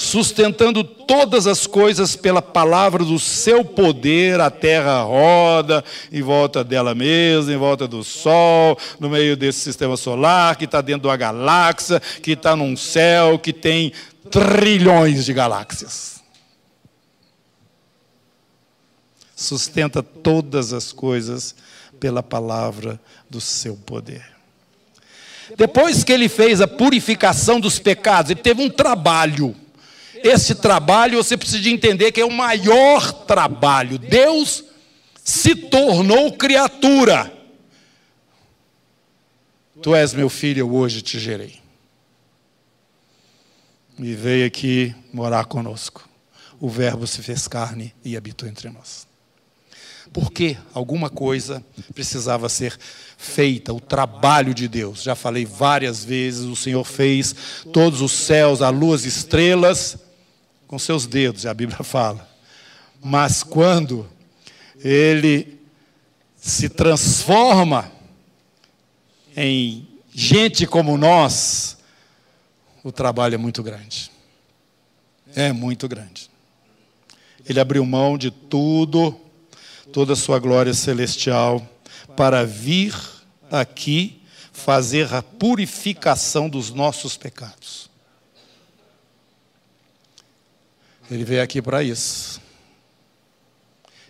sustentando 0.02 0.82
todas 0.82 1.46
as 1.46 1.66
coisas 1.66 2.16
pela 2.16 2.42
palavra 2.42 3.04
do 3.04 3.18
seu 3.18 3.64
poder, 3.64 4.40
a 4.40 4.50
terra 4.50 5.02
roda 5.02 5.84
em 6.10 6.20
volta 6.20 6.64
dela 6.64 6.94
mesma, 6.94 7.52
em 7.52 7.56
volta 7.56 7.86
do 7.86 8.02
Sol, 8.02 8.76
no 8.98 9.08
meio 9.08 9.36
desse 9.36 9.60
sistema 9.60 9.96
solar, 9.96 10.56
que 10.56 10.64
está 10.64 10.80
dentro 10.80 11.02
de 11.02 11.06
uma 11.06 11.16
galáxia, 11.16 12.00
que 12.00 12.32
está 12.32 12.56
num 12.56 12.76
céu 12.76 13.38
que 13.38 13.52
tem 13.52 13.92
trilhões 14.28 15.24
de 15.24 15.32
galáxias. 15.32 16.20
Sustenta 19.36 20.02
todas 20.02 20.72
as 20.72 20.92
coisas 20.92 21.54
pela 22.00 22.22
palavra 22.22 23.00
do 23.30 23.40
seu 23.40 23.76
poder. 23.76 24.24
Depois 25.56 26.02
que 26.02 26.12
ele 26.12 26.28
fez 26.28 26.60
a 26.60 26.66
purificação 26.66 27.60
dos 27.60 27.78
pecados, 27.78 28.30
ele 28.30 28.40
teve 28.40 28.62
um 28.62 28.70
trabalho 28.70 29.54
esse 30.24 30.54
trabalho 30.54 31.22
você 31.22 31.36
precisa 31.36 31.68
entender 31.68 32.12
que 32.12 32.20
é 32.20 32.24
o 32.24 32.32
maior 32.32 33.12
trabalho. 33.12 33.98
Deus 33.98 34.64
se 35.24 35.54
tornou 35.54 36.32
criatura. 36.32 37.32
Tu 39.82 39.94
és 39.94 40.14
meu 40.14 40.28
filho, 40.28 40.60
eu 40.60 40.74
hoje 40.74 41.02
te 41.02 41.18
gerei. 41.18 41.60
E 43.98 44.14
veio 44.14 44.46
aqui 44.46 44.94
morar 45.12 45.44
conosco. 45.44 46.08
O 46.60 46.68
Verbo 46.68 47.06
se 47.06 47.22
fez 47.22 47.48
carne 47.48 47.92
e 48.04 48.16
habitou 48.16 48.48
entre 48.48 48.70
nós. 48.70 49.06
Porque 50.12 50.56
alguma 50.74 51.08
coisa 51.08 51.64
precisava 51.94 52.48
ser 52.48 52.78
feita, 53.16 53.72
o 53.72 53.80
trabalho 53.80 54.52
de 54.52 54.68
Deus. 54.68 55.02
Já 55.02 55.14
falei 55.14 55.44
várias 55.44 56.04
vezes, 56.04 56.42
o 56.42 56.54
Senhor 56.54 56.84
fez 56.84 57.34
todos 57.72 58.00
os 58.00 58.12
céus, 58.12 58.60
a 58.62 58.68
lua, 58.68 58.94
as 58.94 59.04
estrelas, 59.04 59.96
com 60.72 60.78
seus 60.78 61.06
dedos, 61.06 61.44
a 61.44 61.52
Bíblia 61.52 61.80
fala. 61.84 62.26
Mas 63.04 63.42
quando 63.42 64.08
ele 64.82 65.60
se 66.34 66.66
transforma 66.70 67.92
em 69.36 69.86
gente 70.14 70.66
como 70.66 70.96
nós, 70.96 71.76
o 72.82 72.90
trabalho 72.90 73.34
é 73.34 73.36
muito 73.36 73.62
grande. 73.62 74.10
É 75.34 75.52
muito 75.52 75.86
grande. 75.86 76.30
Ele 77.46 77.60
abriu 77.60 77.84
mão 77.84 78.16
de 78.16 78.30
tudo, 78.30 79.20
toda 79.92 80.14
a 80.14 80.16
sua 80.16 80.38
glória 80.38 80.72
celestial, 80.72 81.60
para 82.16 82.46
vir 82.46 82.94
aqui 83.50 84.22
fazer 84.54 85.12
a 85.12 85.22
purificação 85.22 86.48
dos 86.48 86.70
nossos 86.70 87.14
pecados. 87.14 87.91
Ele 91.12 91.24
veio 91.24 91.42
aqui 91.42 91.60
para 91.60 91.82
isso. 91.82 92.40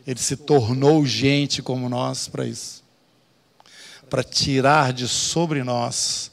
Ele 0.07 0.21
se 0.21 0.37
tornou 0.37 1.05
gente 1.05 1.61
como 1.61 1.89
nós 1.89 2.29
para 2.29 2.47
isso. 2.47 2.85
Para 4.09 4.23
tirar 4.23 4.93
de 4.93 5.09
sobre 5.09 5.65
nós 5.65 6.31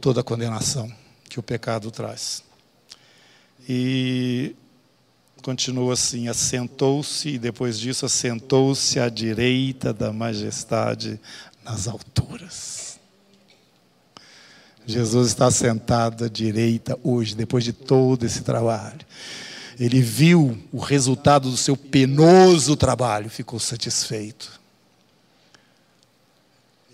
toda 0.00 0.20
a 0.20 0.24
condenação 0.24 0.92
que 1.28 1.40
o 1.40 1.42
pecado 1.42 1.90
traz. 1.90 2.44
E 3.68 4.54
continua 5.42 5.94
assim: 5.94 6.28
assentou-se, 6.28 7.30
e 7.30 7.38
depois 7.38 7.76
disso 7.76 8.06
assentou-se 8.06 9.00
à 9.00 9.08
direita 9.08 9.92
da 9.92 10.12
majestade 10.12 11.18
nas 11.64 11.88
alturas. 11.88 13.00
Jesus 14.86 15.26
está 15.26 15.50
sentado 15.50 16.24
à 16.24 16.28
direita 16.28 16.96
hoje, 17.02 17.34
depois 17.34 17.64
de 17.64 17.72
todo 17.72 18.24
esse 18.24 18.42
trabalho. 18.42 19.04
Ele 19.78 20.00
viu 20.00 20.58
o 20.72 20.78
resultado 20.78 21.50
do 21.50 21.56
seu 21.56 21.76
penoso 21.76 22.76
trabalho, 22.76 23.28
ficou 23.28 23.60
satisfeito. 23.60 24.58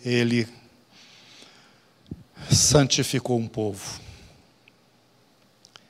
Ele 0.05 0.49
santificou 2.51 3.39
um 3.39 3.47
povo. 3.47 4.01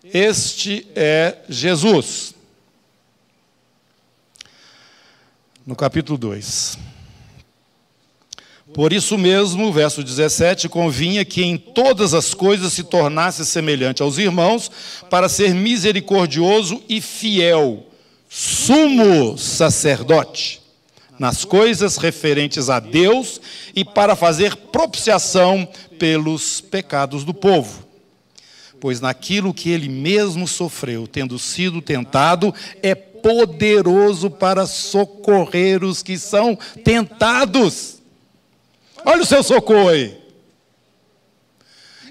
Este 0.05 0.87
é 0.95 1.39
Jesus. 1.49 2.35
No 5.65 5.75
capítulo 5.75 6.19
2. 6.19 6.92
Por 8.73 8.93
isso 8.93 9.19
mesmo, 9.19 9.71
verso 9.71 10.03
17, 10.03 10.69
convinha 10.69 11.25
que 11.25 11.43
em 11.43 11.59
todas 11.59 12.15
as 12.15 12.33
coisas 12.33 12.73
se 12.73 12.83
tornasse 12.83 13.45
semelhante 13.45 14.03
aos 14.03 14.17
irmãos, 14.17 14.71
para 15.11 15.29
ser 15.29 15.55
misericordioso 15.55 16.83
e 16.89 17.01
fiel, 17.01 17.87
sumo 18.29 19.37
sacerdote, 19.37 20.63
nas 21.19 21.45
coisas 21.45 21.99
referentes 21.99 22.71
a 22.71 22.81
Deus 22.81 23.41
e 23.77 23.85
para 23.85 24.17
fazer 24.17 24.57
propiciação 24.57 25.69
pelos 25.99 26.63
pecados 26.63 27.25
do 27.25 27.35
povo. 27.35 27.87
Pois 28.81 29.01
naquilo 29.01 29.55
que 29.55 29.71
ele 29.71 29.89
mesmo 29.89 30.49
sofreu, 30.49 31.07
tendo 31.07 31.39
sido 31.39 31.83
tentado, 31.83 32.53
é 32.83 32.95
poderoso 32.95 34.31
para 34.31 34.67
socorrer 34.67 35.85
os 35.85 36.03
que 36.03 36.19
são 36.19 36.59
tentados. 36.83 38.02
Olha 39.05 39.23
o 39.23 39.27
seu 39.27 39.43
socorro 39.43 39.89
aí. 39.89 40.21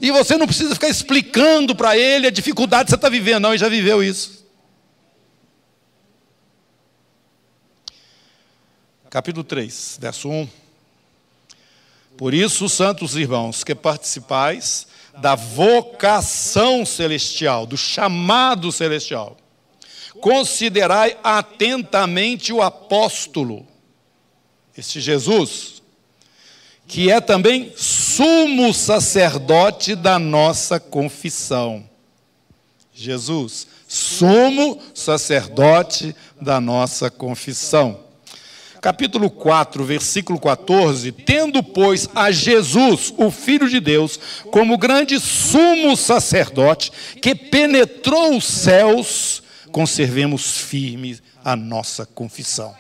E 0.02 0.10
você 0.12 0.36
não 0.36 0.48
precisa 0.48 0.74
ficar 0.74 0.90
explicando 0.90 1.76
para 1.76 1.96
ele 1.96 2.26
a 2.26 2.32
dificuldade 2.32 2.86
que 2.86 2.90
você 2.90 2.96
está 2.96 3.08
vivendo, 3.08 3.44
não, 3.44 3.52
ele 3.52 3.60
já 3.60 3.70
viveu 3.70 4.04
isso. 4.04 4.42
Capítulo 9.12 9.44
3, 9.44 10.00
verso 10.02 10.30
1. 10.30 10.48
Por 12.18 12.34
isso, 12.34 12.68
santos 12.68 13.16
irmãos, 13.16 13.64
que 13.64 13.76
participais 13.76 14.88
da 15.18 15.36
vocação 15.36 16.86
celestial, 16.86 17.66
do 17.66 17.78
chamado 17.78 18.72
celestial, 18.72 19.38
considerai 20.20 21.18
atentamente 21.24 22.54
o 22.54 22.62
apóstolo, 22.62 23.68
este 24.78 25.02
Jesus, 25.02 25.81
que 26.92 27.10
é 27.10 27.22
também 27.22 27.72
sumo 27.78 28.74
sacerdote 28.74 29.96
da 29.96 30.20
nossa 30.20 30.78
confissão. 30.78 31.90
Jesus, 32.94 33.66
sumo 33.88 34.78
sacerdote 34.94 36.14
da 36.42 36.60
nossa 36.60 37.10
confissão. 37.10 37.98
Capítulo 38.82 39.30
4, 39.30 39.86
versículo 39.86 40.38
14: 40.38 41.14
Tendo, 41.14 41.64
pois, 41.64 42.10
a 42.14 42.30
Jesus, 42.30 43.14
o 43.16 43.32
Filho 43.32 43.70
de 43.70 43.80
Deus, 43.80 44.20
como 44.52 44.78
grande 44.78 45.18
sumo 45.18 45.96
sacerdote, 45.96 46.92
que 47.22 47.34
penetrou 47.34 48.36
os 48.36 48.44
céus, 48.44 49.42
conservemos 49.72 50.58
firme 50.58 51.18
a 51.42 51.56
nossa 51.56 52.06
confissão 52.06 52.76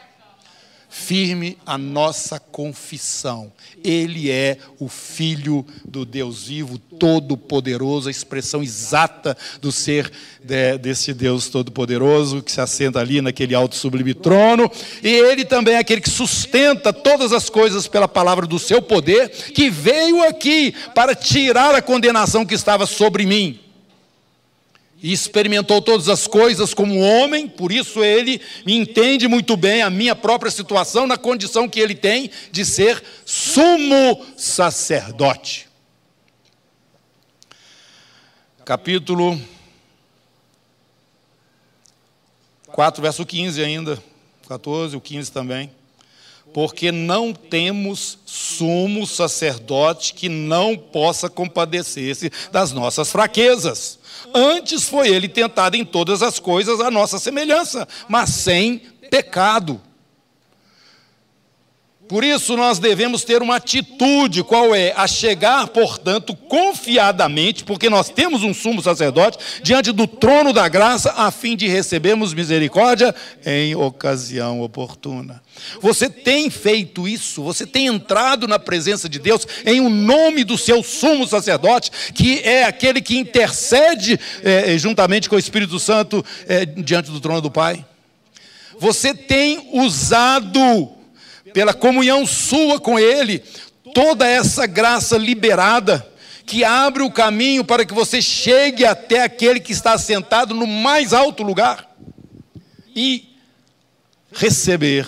firme 0.91 1.57
a 1.65 1.77
nossa 1.77 2.37
confissão. 2.37 3.51
Ele 3.81 4.29
é 4.29 4.57
o 4.77 4.89
Filho 4.89 5.65
do 5.85 6.05
Deus 6.05 6.47
vivo, 6.47 6.77
todo-poderoso, 6.77 8.09
a 8.09 8.11
expressão 8.11 8.61
exata 8.61 9.35
do 9.61 9.71
ser 9.71 10.11
de, 10.43 10.77
desse 10.77 11.13
Deus 11.13 11.47
todo-poderoso 11.47 12.43
que 12.43 12.51
se 12.51 12.59
assenta 12.59 12.99
ali 12.99 13.21
naquele 13.21 13.55
alto 13.55 13.75
sublime 13.75 14.13
trono. 14.13 14.69
E 15.01 15.07
ele 15.07 15.45
também 15.45 15.75
é 15.75 15.79
aquele 15.79 16.01
que 16.01 16.09
sustenta 16.09 16.91
todas 16.91 17.31
as 17.31 17.49
coisas 17.49 17.87
pela 17.87 18.07
palavra 18.07 18.45
do 18.45 18.59
seu 18.59 18.81
poder, 18.81 19.29
que 19.29 19.69
veio 19.69 20.21
aqui 20.27 20.75
para 20.93 21.15
tirar 21.15 21.73
a 21.73 21.81
condenação 21.81 22.45
que 22.45 22.53
estava 22.53 22.85
sobre 22.85 23.25
mim 23.25 23.60
e 25.01 25.11
experimentou 25.11 25.81
todas 25.81 26.07
as 26.07 26.27
coisas 26.27 26.73
como 26.73 26.99
homem, 26.99 27.47
por 27.47 27.71
isso 27.71 28.03
ele 28.03 28.39
entende 28.67 29.27
muito 29.27 29.57
bem 29.57 29.81
a 29.81 29.89
minha 29.89 30.15
própria 30.15 30.51
situação 30.51 31.07
na 31.07 31.17
condição 31.17 31.67
que 31.67 31.79
ele 31.79 31.95
tem 31.95 32.29
de 32.51 32.63
ser 32.63 33.03
sumo 33.25 34.23
sacerdote. 34.37 35.67
Capítulo 38.63 39.41
4, 42.67 43.01
verso 43.01 43.25
15 43.25 43.63
ainda, 43.63 44.01
14, 44.47 44.95
o 44.95 45.01
15 45.01 45.31
também. 45.31 45.71
Porque 46.53 46.91
não 46.91 47.33
temos 47.33 48.19
sumo 48.25 49.07
sacerdote 49.07 50.13
que 50.13 50.29
não 50.29 50.77
possa 50.77 51.29
compadecer-se 51.29 52.31
das 52.51 52.71
nossas 52.71 53.09
fraquezas 53.09 54.00
Antes 54.33 54.87
foi 54.87 55.09
ele 55.09 55.27
tentado 55.27 55.75
em 55.75 55.83
todas 55.85 56.21
as 56.21 56.39
coisas 56.39 56.79
à 56.79 56.89
nossa 56.89 57.19
semelhança, 57.19 57.87
mas 58.07 58.29
sem 58.29 58.81
pecado. 59.09 59.81
Por 62.11 62.25
isso 62.25 62.57
nós 62.57 62.77
devemos 62.77 63.23
ter 63.23 63.41
uma 63.41 63.55
atitude, 63.55 64.43
qual 64.43 64.75
é? 64.75 64.91
A 64.97 65.07
chegar, 65.07 65.65
portanto, 65.69 66.35
confiadamente, 66.35 67.63
porque 67.63 67.89
nós 67.89 68.09
temos 68.09 68.43
um 68.43 68.53
sumo 68.53 68.81
sacerdote, 68.81 69.37
diante 69.63 69.93
do 69.93 70.05
trono 70.05 70.51
da 70.51 70.67
graça, 70.67 71.13
a 71.15 71.31
fim 71.31 71.55
de 71.55 71.69
recebermos 71.69 72.33
misericórdia 72.33 73.15
em 73.45 73.75
ocasião 73.75 74.59
oportuna. 74.59 75.41
Você 75.79 76.09
tem 76.09 76.49
feito 76.49 77.07
isso, 77.07 77.43
você 77.43 77.65
tem 77.65 77.87
entrado 77.87 78.45
na 78.45 78.59
presença 78.59 79.07
de 79.07 79.17
Deus 79.17 79.47
em 79.65 79.79
o 79.79 79.85
um 79.85 79.89
nome 79.89 80.43
do 80.43 80.57
seu 80.57 80.83
sumo 80.83 81.25
sacerdote, 81.25 81.91
que 82.13 82.39
é 82.39 82.65
aquele 82.65 82.99
que 82.99 83.17
intercede 83.17 84.19
é, 84.43 84.77
juntamente 84.77 85.29
com 85.29 85.37
o 85.37 85.39
Espírito 85.39 85.79
Santo 85.79 86.25
é, 86.45 86.65
diante 86.65 87.09
do 87.09 87.21
trono 87.21 87.39
do 87.39 87.49
Pai. 87.49 87.85
Você 88.77 89.13
tem 89.13 89.69
usado 89.71 90.99
pela 91.53 91.73
comunhão 91.73 92.25
sua 92.25 92.79
com 92.79 92.99
Ele, 92.99 93.43
toda 93.93 94.27
essa 94.27 94.65
graça 94.65 95.17
liberada, 95.17 96.07
que 96.45 96.63
abre 96.63 97.03
o 97.03 97.11
caminho 97.11 97.63
para 97.63 97.85
que 97.85 97.93
você 97.93 98.21
chegue 98.21 98.85
até 98.85 99.23
aquele 99.23 99.59
que 99.59 99.71
está 99.71 99.97
sentado 99.97 100.53
no 100.53 100.67
mais 100.67 101.13
alto 101.13 101.43
lugar 101.43 101.89
e 102.95 103.29
receber 104.31 105.07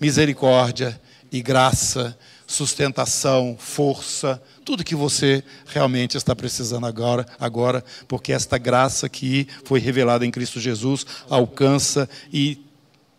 misericórdia 0.00 1.00
e 1.30 1.42
graça, 1.42 2.16
sustentação, 2.46 3.56
força, 3.58 4.42
tudo 4.64 4.84
que 4.84 4.94
você 4.94 5.42
realmente 5.66 6.16
está 6.16 6.34
precisando 6.34 6.86
agora, 6.86 7.26
agora, 7.38 7.84
porque 8.08 8.32
esta 8.32 8.58
graça 8.58 9.08
que 9.08 9.46
foi 9.64 9.78
revelada 9.78 10.26
em 10.26 10.30
Cristo 10.30 10.60
Jesus 10.60 11.06
alcança 11.28 12.08
e 12.32 12.60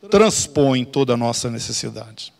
transpõe 0.09 0.83
toda 0.83 1.13
a 1.13 1.17
nossa 1.17 1.49
necessidade. 1.49 2.33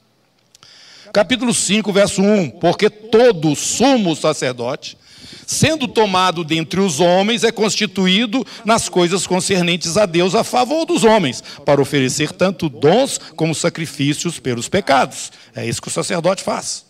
Capítulo 1.14 1.54
5, 1.54 1.92
verso 1.92 2.22
1: 2.22 2.52
Porque 2.52 2.90
todo 2.90 3.56
sumo 3.56 4.16
sacerdote, 4.16 4.98
sendo 5.46 5.88
tomado 5.88 6.44
dentre 6.44 6.80
os 6.80 7.02
homens, 7.02 7.44
é 7.44 7.52
constituído 7.52 8.46
nas 8.64 8.88
coisas 8.88 9.28
concernentes 9.28 9.98
a 9.98 10.06
Deus 10.06 10.36
a 10.36 10.44
favor 10.44 10.86
dos 10.86 11.04
homens, 11.04 11.44
para 11.66 11.82
oferecer 11.82 12.32
tanto 12.32 12.70
dons 12.70 13.20
como 13.36 13.54
sacrifícios 13.54 14.40
pelos 14.40 14.70
pecados. 14.70 15.32
É 15.54 15.66
isso 15.68 15.82
que 15.82 15.90
o 15.90 15.92
sacerdote 15.92 16.44
faz. 16.44 16.86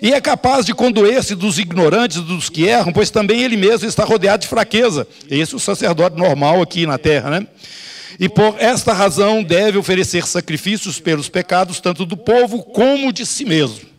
E 0.00 0.12
é 0.12 0.20
capaz 0.20 0.66
de 0.66 0.74
condoer-se 0.74 1.34
dos 1.34 1.58
ignorantes 1.58 2.20
dos 2.22 2.48
que 2.48 2.64
erram, 2.64 2.92
pois 2.92 3.10
também 3.10 3.42
ele 3.42 3.56
mesmo 3.56 3.86
está 3.86 4.04
rodeado 4.04 4.42
de 4.42 4.48
fraqueza. 4.48 5.06
Esse 5.30 5.52
é 5.52 5.56
o 5.56 5.60
sacerdote 5.60 6.16
normal 6.16 6.62
aqui 6.62 6.86
na 6.86 6.98
terra, 6.98 7.30
né? 7.30 7.46
E 8.18 8.28
por 8.28 8.56
esta 8.58 8.92
razão 8.92 9.42
deve 9.42 9.78
oferecer 9.78 10.26
sacrifícios 10.26 11.00
pelos 11.00 11.28
pecados, 11.28 11.80
tanto 11.80 12.04
do 12.04 12.16
povo 12.16 12.62
como 12.62 13.12
de 13.12 13.24
si 13.24 13.44
mesmo. 13.44 13.92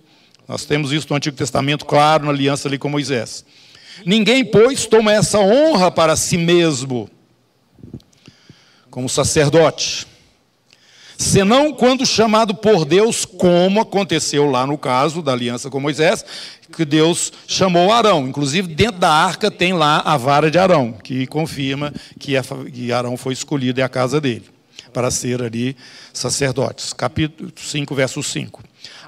Nós 0.48 0.66
temos 0.66 0.92
isso 0.92 1.08
no 1.10 1.16
Antigo 1.16 1.36
Testamento, 1.36 1.86
claro, 1.86 2.26
na 2.26 2.32
aliança 2.32 2.68
ali 2.68 2.78
com 2.78 2.90
Moisés. 2.90 3.46
Ninguém, 4.06 4.44
pois, 4.44 4.86
toma 4.86 5.14
essa 5.14 5.40
honra 5.40 5.90
para 5.92 6.16
si 6.16 6.38
mesmo, 6.38 7.10
como 8.90 9.08
sacerdote, 9.08 10.06
senão 11.18 11.74
quando 11.74 12.06
chamado 12.06 12.54
por 12.56 12.86
Deus, 12.86 13.26
como 13.26 13.80
aconteceu 13.82 14.50
lá 14.50 14.68
no 14.68 14.78
caso 14.78 15.22
da 15.22 15.32
aliança 15.32 15.70
com 15.70 15.80
Moisés, 15.80 16.26
que 16.76 16.86
Deus 16.86 17.32
chamou 17.48 17.92
Arão. 17.92 18.28
Inclusive, 18.28 18.74
dentro 18.74 19.00
da 19.00 19.12
arca 19.12 19.50
tem 19.50 19.74
lá 19.74 20.00
a 20.00 20.18
vara 20.18 20.50
de 20.50 20.58
Arão, 20.58 20.94
que 20.94 21.28
confirma 21.28 21.94
que 22.20 22.92
Arão 22.92 23.16
foi 23.16 23.34
escolhido 23.34 23.80
e 23.80 23.84
a 23.84 23.90
casa 23.90 24.20
dele, 24.20 24.46
para 24.92 25.12
ser 25.12 25.42
ali 25.42 25.76
sacerdotes. 26.12 26.94
Capítulo 26.94 27.52
5, 27.56 27.96
verso 27.96 28.22
5. 28.22 28.64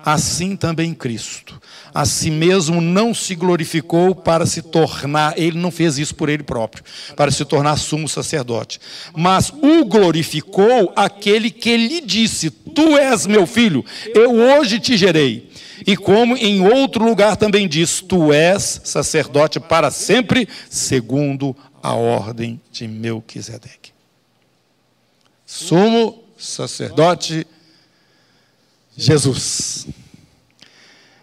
Assim 0.06 0.56
também 0.56 0.94
Cristo, 0.94 1.60
a 1.92 2.06
si 2.06 2.30
mesmo 2.30 2.80
não 2.80 3.12
se 3.12 3.34
glorificou 3.34 4.14
para 4.14 4.46
se 4.46 4.62
tornar, 4.62 5.34
ele 5.36 5.58
não 5.58 5.72
fez 5.72 5.98
isso 5.98 6.14
por 6.14 6.30
ele 6.30 6.44
próprio, 6.44 6.84
para 7.16 7.32
se 7.32 7.44
tornar 7.44 7.76
sumo 7.78 8.08
sacerdote, 8.08 8.80
mas 9.16 9.50
o 9.50 9.84
glorificou 9.86 10.94
aquele 10.96 11.50
que 11.50 11.76
lhe 11.76 12.02
disse: 12.02 12.52
Tu 12.52 12.98
és 12.98 13.26
meu 13.26 13.48
filho, 13.48 13.84
eu 14.14 14.32
hoje 14.36 14.80
te 14.80 14.96
gerei. 14.96 15.50
E 15.86 15.98
como 15.98 16.38
em 16.38 16.68
outro 16.68 17.04
lugar 17.04 17.36
também 17.38 17.68
diz: 17.68 18.02
Tu 18.02 18.32
és 18.32 18.82
sacerdote 18.84 19.60
para 19.60 19.90
sempre, 19.90 20.48
segundo 20.70 21.56
a 21.82 21.94
ordem 21.94 22.62
de 22.72 22.88
Melquisedeque. 22.88 23.92
Sumo 25.46 26.24
sacerdote 26.38 27.46
Jesus. 28.98 29.88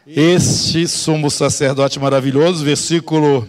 Este 0.07 0.87
sumo 0.89 1.31
sacerdote 1.31 1.99
maravilhoso, 1.99 2.65
versículo 2.65 3.49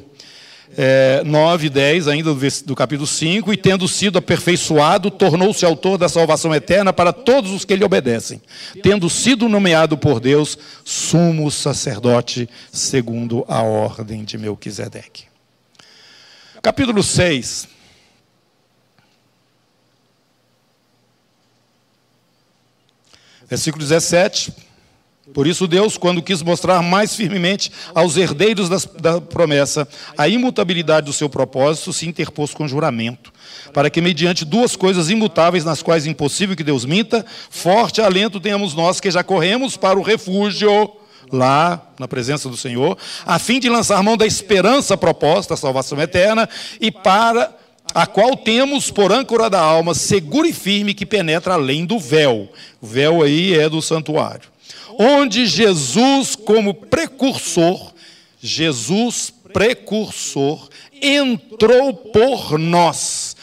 é, 0.78 1.22
9 1.26 1.68
e 1.68 1.70
10, 1.70 2.08
ainda 2.08 2.34
do, 2.34 2.48
do 2.66 2.76
capítulo 2.76 3.08
5, 3.08 3.54
e 3.54 3.58
tendo 3.58 3.88
sido 3.88 4.18
aperfeiçoado, 4.18 5.12
tornou-se 5.12 5.66
autor 5.66 5.98
da 5.98 6.10
salvação 6.10 6.54
eterna 6.54 6.92
para 6.92 7.14
todos 7.14 7.52
os 7.52 7.66
que 7.66 7.76
lhe 7.76 7.84
obedecem, 7.84 8.42
tendo 8.82 9.10
sido 9.10 9.50
nomeado 9.50 9.98
por 9.98 10.20
Deus 10.20 10.58
sumo 10.84 11.50
sacerdote 11.52 12.50
segundo 12.72 13.46
a 13.48 13.62
ordem 13.62 14.24
de 14.24 14.38
Melquisedeque. 14.38 15.24
Capítulo 16.62 17.04
6. 17.04 17.68
Versículo 23.50 23.84
17. 23.84 24.73
Por 25.34 25.48
isso, 25.48 25.68
Deus, 25.68 25.98
quando 25.98 26.22
quis 26.22 26.42
mostrar 26.44 26.82
mais 26.82 27.16
firmemente 27.16 27.72
aos 27.96 28.18
herdeiros 28.18 28.70
da 28.70 29.20
promessa 29.20 29.88
a 30.18 30.28
imutabilidade 30.28 31.08
do 31.08 31.14
seu 31.14 31.28
propósito, 31.28 31.92
se 31.92 32.08
interpôs 32.08 32.54
com 32.54 32.68
juramento, 32.68 33.34
para 33.74 33.90
que, 33.90 34.00
mediante 34.00 34.46
duas 34.46 34.76
coisas 34.76 35.10
imutáveis, 35.10 35.66
nas 35.66 35.82
quais 35.82 36.06
é 36.06 36.10
impossível 36.10 36.56
que 36.56 36.64
Deus 36.64 36.86
minta, 36.86 37.26
forte 37.50 38.02
alento 38.02 38.40
tenhamos 38.40 38.76
nós 38.76 39.00
que 39.00 39.10
já 39.10 39.24
corremos 39.24 39.76
para 39.76 39.98
o 39.98 40.04
refúgio 40.04 40.92
lá 41.32 41.82
na 41.98 42.08
presença 42.08 42.48
do 42.48 42.56
Senhor, 42.56 42.96
a 43.26 43.40
fim 43.40 43.60
de 43.60 43.70
lançar 43.70 44.04
mão 44.04 44.16
da 44.16 44.28
esperança 44.28 44.96
proposta, 44.96 45.56
a 45.56 45.58
salvação 45.58 46.00
eterna, 46.00 46.48
e 46.80 46.92
para 46.92 47.56
a 47.94 48.06
qual 48.06 48.36
temos 48.38 48.92
por 48.92 49.12
âncora 49.12 49.50
da 49.50 49.60
alma 49.60 49.96
segura 49.96 50.48
e 50.48 50.54
firme 50.54 50.94
que 50.94 51.06
penetra 51.06 51.56
além 51.56 51.86
do 51.86 52.00
véu. 52.00 52.50
O 52.80 52.86
véu 52.86 53.24
aí 53.24 53.58
é 53.58 53.68
do 53.68 53.82
santuário. 53.82 54.53
Onde 54.98 55.46
Jesus, 55.46 56.36
como 56.36 56.74
precursor, 56.74 57.94
Jesus 58.40 59.34
precursor, 59.54 60.70
entrou 61.02 61.94
por 61.94 62.58
nós, 62.58 63.36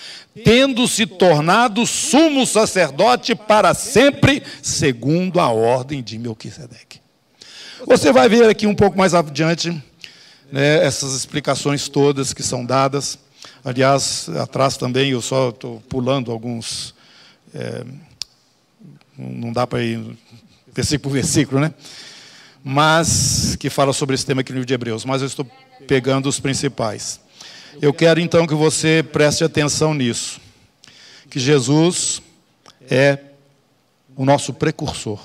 tendo 0.44 0.86
se 0.88 1.06
tornado 1.06 1.86
sumo 1.86 2.46
sacerdote 2.46 3.34
para 3.34 3.74
sempre, 3.74 4.42
segundo 4.62 5.40
a 5.40 5.48
ordem 5.48 6.02
de 6.02 6.18
Melquisedeque. 6.18 7.00
Você 7.86 8.12
vai 8.12 8.28
ver 8.28 8.48
aqui 8.48 8.66
um 8.66 8.74
pouco 8.74 8.98
mais 8.98 9.14
adiante 9.14 9.70
né, 10.50 10.84
essas 10.84 11.14
explicações 11.14 11.88
todas 11.88 12.34
que 12.34 12.42
são 12.42 12.64
dadas. 12.64 13.18
Aliás, 13.64 14.28
atrás 14.28 14.76
também 14.76 15.10
eu 15.10 15.22
só 15.22 15.50
estou 15.50 15.80
pulando 15.88 16.30
alguns. 16.30 16.94
É, 17.54 17.84
não 19.16 19.52
dá 19.52 19.66
para 19.66 19.82
ir 19.82 20.00
versículo 20.74 21.10
por 21.10 21.12
versículo, 21.12 21.60
né? 21.60 21.74
Mas 22.62 23.56
que 23.56 23.70
fala 23.70 23.92
sobre 23.92 24.14
esse 24.14 24.26
tema 24.26 24.42
aqui 24.42 24.52
no 24.52 24.56
livro 24.56 24.66
de 24.66 24.74
Hebreus. 24.74 25.04
Mas 25.04 25.22
eu 25.22 25.26
estou 25.26 25.46
pegando 25.86 26.28
os 26.28 26.38
principais. 26.38 27.20
Eu 27.80 27.92
quero 27.92 28.20
então 28.20 28.46
que 28.46 28.54
você 28.54 29.02
preste 29.02 29.44
atenção 29.44 29.94
nisso. 29.94 30.40
Que 31.30 31.38
Jesus 31.38 32.20
é 32.90 33.18
o 34.16 34.24
nosso 34.24 34.52
precursor. 34.52 35.20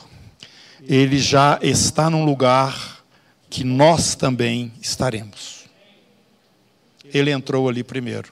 Ele 0.88 1.18
já 1.18 1.60
está 1.62 2.10
num 2.10 2.24
lugar 2.24 3.04
que 3.50 3.64
nós 3.64 4.16
também 4.16 4.72
estaremos. 4.82 5.66
Ele 7.14 7.32
entrou 7.32 7.68
ali 7.68 7.84
primeiro. 7.84 8.32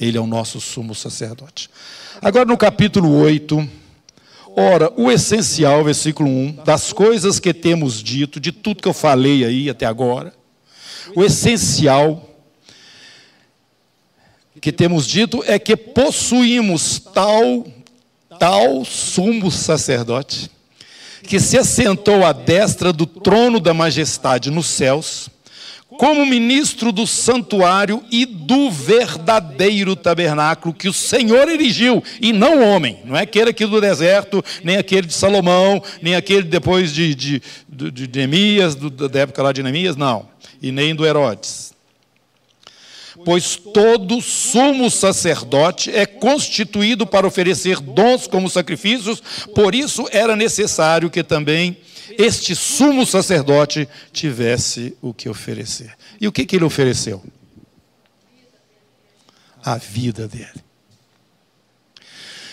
Ele 0.00 0.16
é 0.16 0.20
o 0.20 0.26
nosso 0.26 0.60
sumo 0.60 0.94
sacerdote. 0.94 1.68
Agora 2.22 2.44
no 2.44 2.56
capítulo 2.56 3.12
8, 3.20 3.68
ora, 4.58 4.92
o 4.96 5.10
essencial, 5.10 5.84
versículo 5.84 6.28
1, 6.28 6.64
das 6.64 6.92
coisas 6.92 7.38
que 7.38 7.54
temos 7.54 8.02
dito, 8.02 8.40
de 8.40 8.50
tudo 8.50 8.82
que 8.82 8.88
eu 8.88 8.92
falei 8.92 9.44
aí 9.44 9.70
até 9.70 9.86
agora, 9.86 10.32
o 11.14 11.24
essencial 11.24 12.28
que 14.60 14.72
temos 14.72 15.06
dito 15.06 15.42
é 15.46 15.58
que 15.58 15.76
possuímos 15.76 16.98
tal 16.98 17.64
tal 18.38 18.84
sumo 18.84 19.50
sacerdote 19.50 20.50
que 21.22 21.40
se 21.40 21.58
assentou 21.58 22.24
à 22.24 22.32
destra 22.32 22.92
do 22.92 23.06
trono 23.06 23.60
da 23.60 23.74
majestade 23.74 24.50
nos 24.50 24.66
céus 24.66 25.28
como 25.98 26.24
ministro 26.24 26.92
do 26.92 27.08
santuário 27.08 28.04
e 28.08 28.24
do 28.24 28.70
verdadeiro 28.70 29.96
tabernáculo 29.96 30.72
que 30.72 30.88
o 30.88 30.92
Senhor 30.92 31.48
erigiu, 31.48 32.02
e 32.22 32.32
não 32.32 32.62
homem, 32.62 33.00
não 33.04 33.16
é 33.16 33.22
aquele 33.22 33.50
aqui 33.50 33.66
do 33.66 33.80
deserto, 33.80 34.42
nem 34.62 34.76
aquele 34.76 35.08
de 35.08 35.12
Salomão, 35.12 35.82
nem 36.00 36.14
aquele 36.14 36.44
depois 36.44 36.94
de, 36.94 37.16
de, 37.16 37.42
de, 37.68 37.90
de 37.90 38.16
Neemias, 38.16 38.76
da 38.76 39.18
época 39.18 39.42
lá 39.42 39.52
de 39.52 39.60
Neemias, 39.60 39.96
não, 39.96 40.28
e 40.62 40.70
nem 40.70 40.94
do 40.94 41.04
Herodes. 41.04 41.74
Pois 43.24 43.56
todo 43.56 44.22
sumo 44.22 44.88
sacerdote 44.92 45.90
é 45.90 46.06
constituído 46.06 47.04
para 47.08 47.26
oferecer 47.26 47.80
dons 47.80 48.28
como 48.28 48.48
sacrifícios, 48.48 49.20
por 49.52 49.74
isso 49.74 50.06
era 50.12 50.36
necessário 50.36 51.10
que 51.10 51.24
também 51.24 51.76
este 52.16 52.54
sumo 52.54 53.04
sacerdote 53.04 53.88
tivesse 54.12 54.96
o 55.02 55.12
que 55.12 55.28
oferecer. 55.28 55.92
E 56.20 56.28
o 56.28 56.32
que, 56.32 56.46
que 56.46 56.56
ele 56.56 56.64
ofereceu? 56.64 57.22
A 59.64 59.76
vida 59.76 60.28
dele. 60.28 60.64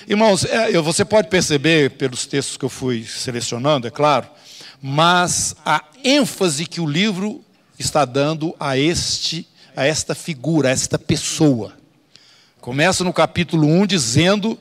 Irmãos, 0.07 0.45
é, 0.45 0.71
você 0.81 1.03
pode 1.03 1.29
perceber 1.29 1.91
pelos 1.91 2.25
textos 2.25 2.57
que 2.57 2.65
eu 2.65 2.69
fui 2.69 3.03
selecionando, 3.03 3.87
é 3.87 3.91
claro, 3.91 4.27
mas 4.81 5.55
a 5.65 5.83
ênfase 6.03 6.65
que 6.65 6.79
o 6.79 6.85
livro 6.85 7.43
está 7.79 8.05
dando 8.05 8.55
a 8.59 8.77
este 8.77 9.47
a 9.75 9.85
esta 9.85 10.15
figura, 10.15 10.69
a 10.69 10.71
esta 10.71 10.97
pessoa. 10.97 11.73
Começa 12.61 13.03
no 13.03 13.11
capítulo 13.11 13.67
1 13.67 13.85
dizendo 13.87 14.57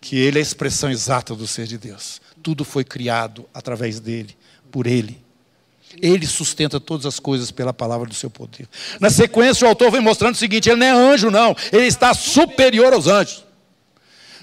que 0.00 0.16
ele 0.16 0.38
é 0.38 0.40
a 0.40 0.42
expressão 0.42 0.88
exata 0.88 1.34
do 1.34 1.48
ser 1.48 1.66
de 1.66 1.76
Deus 1.76 2.20
tudo 2.46 2.64
foi 2.64 2.84
criado 2.84 3.44
através 3.52 3.98
dele, 3.98 4.36
por 4.70 4.86
ele. 4.86 5.20
Ele 6.00 6.24
sustenta 6.24 6.78
todas 6.78 7.04
as 7.04 7.18
coisas 7.18 7.50
pela 7.50 7.72
palavra 7.72 8.06
do 8.06 8.14
seu 8.14 8.30
poder. 8.30 8.68
Na 9.00 9.10
sequência, 9.10 9.64
o 9.64 9.68
autor 9.68 9.90
vem 9.90 10.00
mostrando 10.00 10.36
o 10.36 10.38
seguinte: 10.38 10.70
ele 10.70 10.78
não 10.78 10.86
é 10.86 10.90
anjo, 10.90 11.28
não, 11.28 11.56
ele 11.72 11.86
está 11.86 12.14
superior 12.14 12.92
aos 12.92 13.08
anjos. 13.08 13.44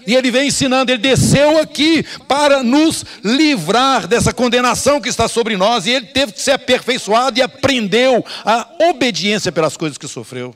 E 0.06 0.14
ele 0.16 0.32
vem 0.32 0.50
ensinando, 0.50 0.92
ele 0.92 1.02
desceu 1.02 1.58
aqui 1.60 2.04
para 2.28 2.62
nos 2.62 3.06
livrar 3.24 4.06
dessa 4.06 4.34
condenação 4.34 5.00
que 5.00 5.08
está 5.08 5.30
sobre 5.30 5.56
nós, 5.56 5.86
e 5.86 5.92
ele 5.92 6.08
teve 6.08 6.34
que 6.34 6.42
ser 6.42 6.52
aperfeiçoado 6.52 7.40
e 7.40 7.42
aprendeu 7.42 8.26
a 8.44 8.68
obediência 8.90 9.50
pelas 9.50 9.78
coisas 9.78 9.98
que 9.98 10.10
sofreu. 10.10 10.54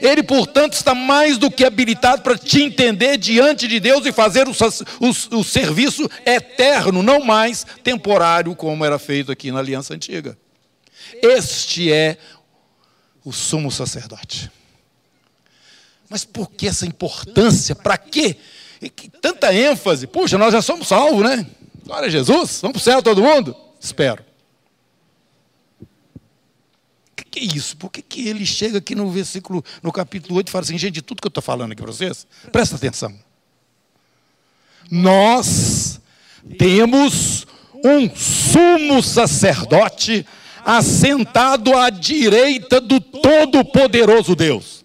Ele, 0.00 0.22
portanto, 0.22 0.74
está 0.74 0.94
mais 0.94 1.38
do 1.38 1.50
que 1.50 1.64
habilitado 1.64 2.22
para 2.22 2.36
te 2.36 2.62
entender 2.62 3.16
diante 3.16 3.66
de 3.66 3.80
Deus 3.80 4.06
e 4.06 4.12
fazer 4.12 4.46
o, 4.48 4.52
o, 4.52 5.38
o, 5.38 5.44
serviço 5.44 6.08
eterno, 6.24 7.02
não 7.02 7.20
mais 7.20 7.66
temporário, 7.82 8.54
como 8.54 8.84
era 8.84 8.98
feito 8.98 9.32
aqui 9.32 9.50
na 9.50 9.58
aliança 9.58 9.94
antiga. 9.94 10.36
Este 11.22 11.92
é 11.92 12.18
o 13.24 13.32
sumo 13.32 13.70
sacerdote. 13.70 14.50
Mas 16.08 16.24
por 16.24 16.50
que 16.50 16.68
essa 16.68 16.86
importância? 16.86 17.74
Para 17.74 17.98
quê? 17.98 18.36
Tanta 19.20 19.52
ênfase. 19.52 20.06
Puxa, 20.06 20.38
nós 20.38 20.52
já 20.52 20.62
somos 20.62 20.88
salvos, 20.88 21.24
né? 21.24 21.46
Glória 21.84 22.06
a 22.06 22.10
Jesus, 22.10 22.60
vamos 22.60 22.82
para 22.82 22.92
o 22.92 22.94
céu 22.94 23.02
todo 23.02 23.22
mundo? 23.22 23.56
Espero 23.80 24.24
que 27.36 27.40
é 27.40 27.56
isso? 27.56 27.76
Por 27.76 27.90
que, 27.90 28.00
que 28.00 28.26
ele 28.28 28.46
chega 28.46 28.78
aqui 28.78 28.94
no 28.94 29.10
versículo, 29.10 29.62
no 29.82 29.92
capítulo 29.92 30.36
8 30.36 30.48
e 30.48 30.50
fala 30.50 30.64
assim, 30.64 30.78
gente, 30.78 30.94
de 30.94 31.02
tudo 31.02 31.20
que 31.20 31.26
eu 31.26 31.30
estou 31.30 31.42
falando 31.42 31.72
aqui 31.72 31.82
para 31.82 31.92
vocês, 31.92 32.26
presta 32.50 32.76
atenção. 32.76 33.14
Nós 34.90 36.00
temos 36.58 37.46
um 37.84 38.08
sumo 38.16 39.02
sacerdote 39.02 40.26
assentado 40.64 41.76
à 41.76 41.90
direita 41.90 42.80
do 42.80 43.00
Todo-Poderoso 43.00 44.34
Deus. 44.34 44.84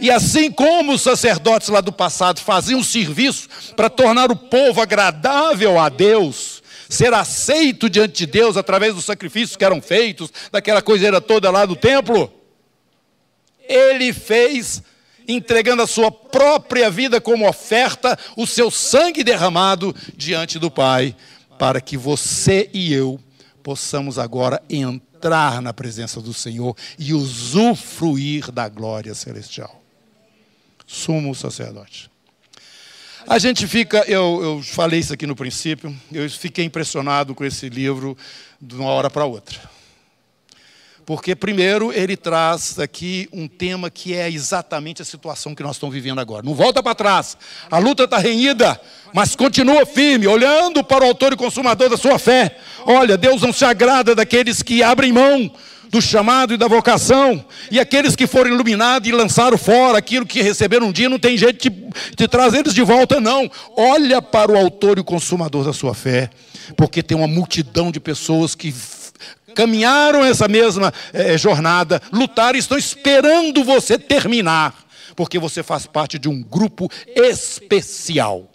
E 0.00 0.10
assim 0.10 0.50
como 0.50 0.92
os 0.92 1.02
sacerdotes 1.02 1.68
lá 1.68 1.80
do 1.80 1.92
passado 1.92 2.40
faziam 2.40 2.82
serviço 2.82 3.48
para 3.74 3.88
tornar 3.88 4.30
o 4.30 4.36
povo 4.36 4.82
agradável 4.82 5.78
a 5.78 5.88
Deus, 5.88 6.63
ser 6.94 7.12
aceito 7.12 7.90
diante 7.90 8.18
de 8.18 8.26
Deus 8.26 8.56
através 8.56 8.94
dos 8.94 9.04
sacrifícios 9.04 9.56
que 9.56 9.64
eram 9.64 9.82
feitos, 9.82 10.32
daquela 10.50 10.80
coiseira 10.80 11.20
toda 11.20 11.50
lá 11.50 11.66
do 11.66 11.74
templo. 11.74 12.32
Ele 13.68 14.12
fez, 14.12 14.82
entregando 15.26 15.82
a 15.82 15.86
sua 15.86 16.10
própria 16.10 16.90
vida 16.90 17.20
como 17.20 17.48
oferta, 17.48 18.18
o 18.36 18.46
seu 18.46 18.70
sangue 18.70 19.24
derramado 19.24 19.94
diante 20.16 20.58
do 20.58 20.70
Pai, 20.70 21.16
para 21.58 21.80
que 21.80 21.96
você 21.96 22.70
e 22.72 22.92
eu 22.92 23.18
possamos 23.62 24.18
agora 24.18 24.62
entrar 24.68 25.60
na 25.62 25.72
presença 25.72 26.20
do 26.20 26.34
Senhor 26.34 26.76
e 26.98 27.14
usufruir 27.14 28.52
da 28.52 28.68
glória 28.68 29.14
celestial. 29.14 29.82
Sumo 30.86 31.34
sacerdote. 31.34 32.13
A 33.26 33.38
gente 33.38 33.66
fica, 33.66 34.04
eu, 34.06 34.40
eu 34.42 34.62
falei 34.62 35.00
isso 35.00 35.14
aqui 35.14 35.26
no 35.26 35.34
princípio, 35.34 35.96
eu 36.12 36.28
fiquei 36.28 36.62
impressionado 36.62 37.34
com 37.34 37.42
esse 37.42 37.70
livro 37.70 38.16
de 38.60 38.74
uma 38.74 38.90
hora 38.90 39.08
para 39.08 39.24
outra. 39.24 39.58
Porque, 41.06 41.34
primeiro, 41.34 41.90
ele 41.92 42.16
traz 42.16 42.78
aqui 42.78 43.28
um 43.32 43.48
tema 43.48 43.90
que 43.90 44.14
é 44.14 44.30
exatamente 44.30 45.00
a 45.00 45.04
situação 45.04 45.54
que 45.54 45.62
nós 45.62 45.76
estamos 45.76 45.94
vivendo 45.94 46.18
agora. 46.18 46.44
Não 46.44 46.54
volta 46.54 46.82
para 46.82 46.94
trás. 46.94 47.36
A 47.70 47.78
luta 47.78 48.04
está 48.04 48.18
renhida, 48.18 48.78
mas 49.14 49.34
continua 49.34 49.86
firme, 49.86 50.26
olhando 50.26 50.84
para 50.84 51.04
o 51.04 51.08
autor 51.08 51.32
e 51.32 51.36
consumador 51.36 51.88
da 51.88 51.96
sua 51.96 52.18
fé. 52.18 52.58
Olha, 52.84 53.16
Deus 53.16 53.40
não 53.40 53.52
se 53.52 53.64
agrada 53.64 54.14
daqueles 54.14 54.62
que 54.62 54.82
abrem 54.82 55.12
mão 55.12 55.50
do 55.94 56.02
chamado 56.02 56.52
e 56.52 56.56
da 56.56 56.66
vocação, 56.66 57.44
e 57.70 57.78
aqueles 57.78 58.16
que 58.16 58.26
foram 58.26 58.50
iluminados 58.50 59.08
e 59.08 59.12
lançaram 59.12 59.56
fora 59.56 59.96
aquilo 59.96 60.26
que 60.26 60.42
receberam 60.42 60.88
um 60.88 60.92
dia, 60.92 61.08
não 61.08 61.20
tem 61.20 61.38
jeito 61.38 61.70
de, 61.70 61.86
de 62.16 62.26
trazer 62.26 62.58
eles 62.58 62.74
de 62.74 62.82
volta, 62.82 63.20
não. 63.20 63.48
Olha 63.76 64.20
para 64.20 64.50
o 64.50 64.56
autor 64.56 64.98
e 64.98 65.02
o 65.02 65.04
consumador 65.04 65.64
da 65.64 65.72
sua 65.72 65.94
fé, 65.94 66.30
porque 66.76 67.00
tem 67.00 67.16
uma 67.16 67.28
multidão 67.28 67.92
de 67.92 68.00
pessoas 68.00 68.56
que 68.56 68.74
caminharam 69.54 70.24
essa 70.24 70.48
mesma 70.48 70.92
é, 71.12 71.38
jornada, 71.38 72.02
lutaram 72.12 72.56
e 72.56 72.58
estão 72.58 72.76
esperando 72.76 73.62
você 73.62 73.96
terminar, 73.96 74.74
porque 75.14 75.38
você 75.38 75.62
faz 75.62 75.86
parte 75.86 76.18
de 76.18 76.28
um 76.28 76.42
grupo 76.42 76.90
especial 77.14 78.50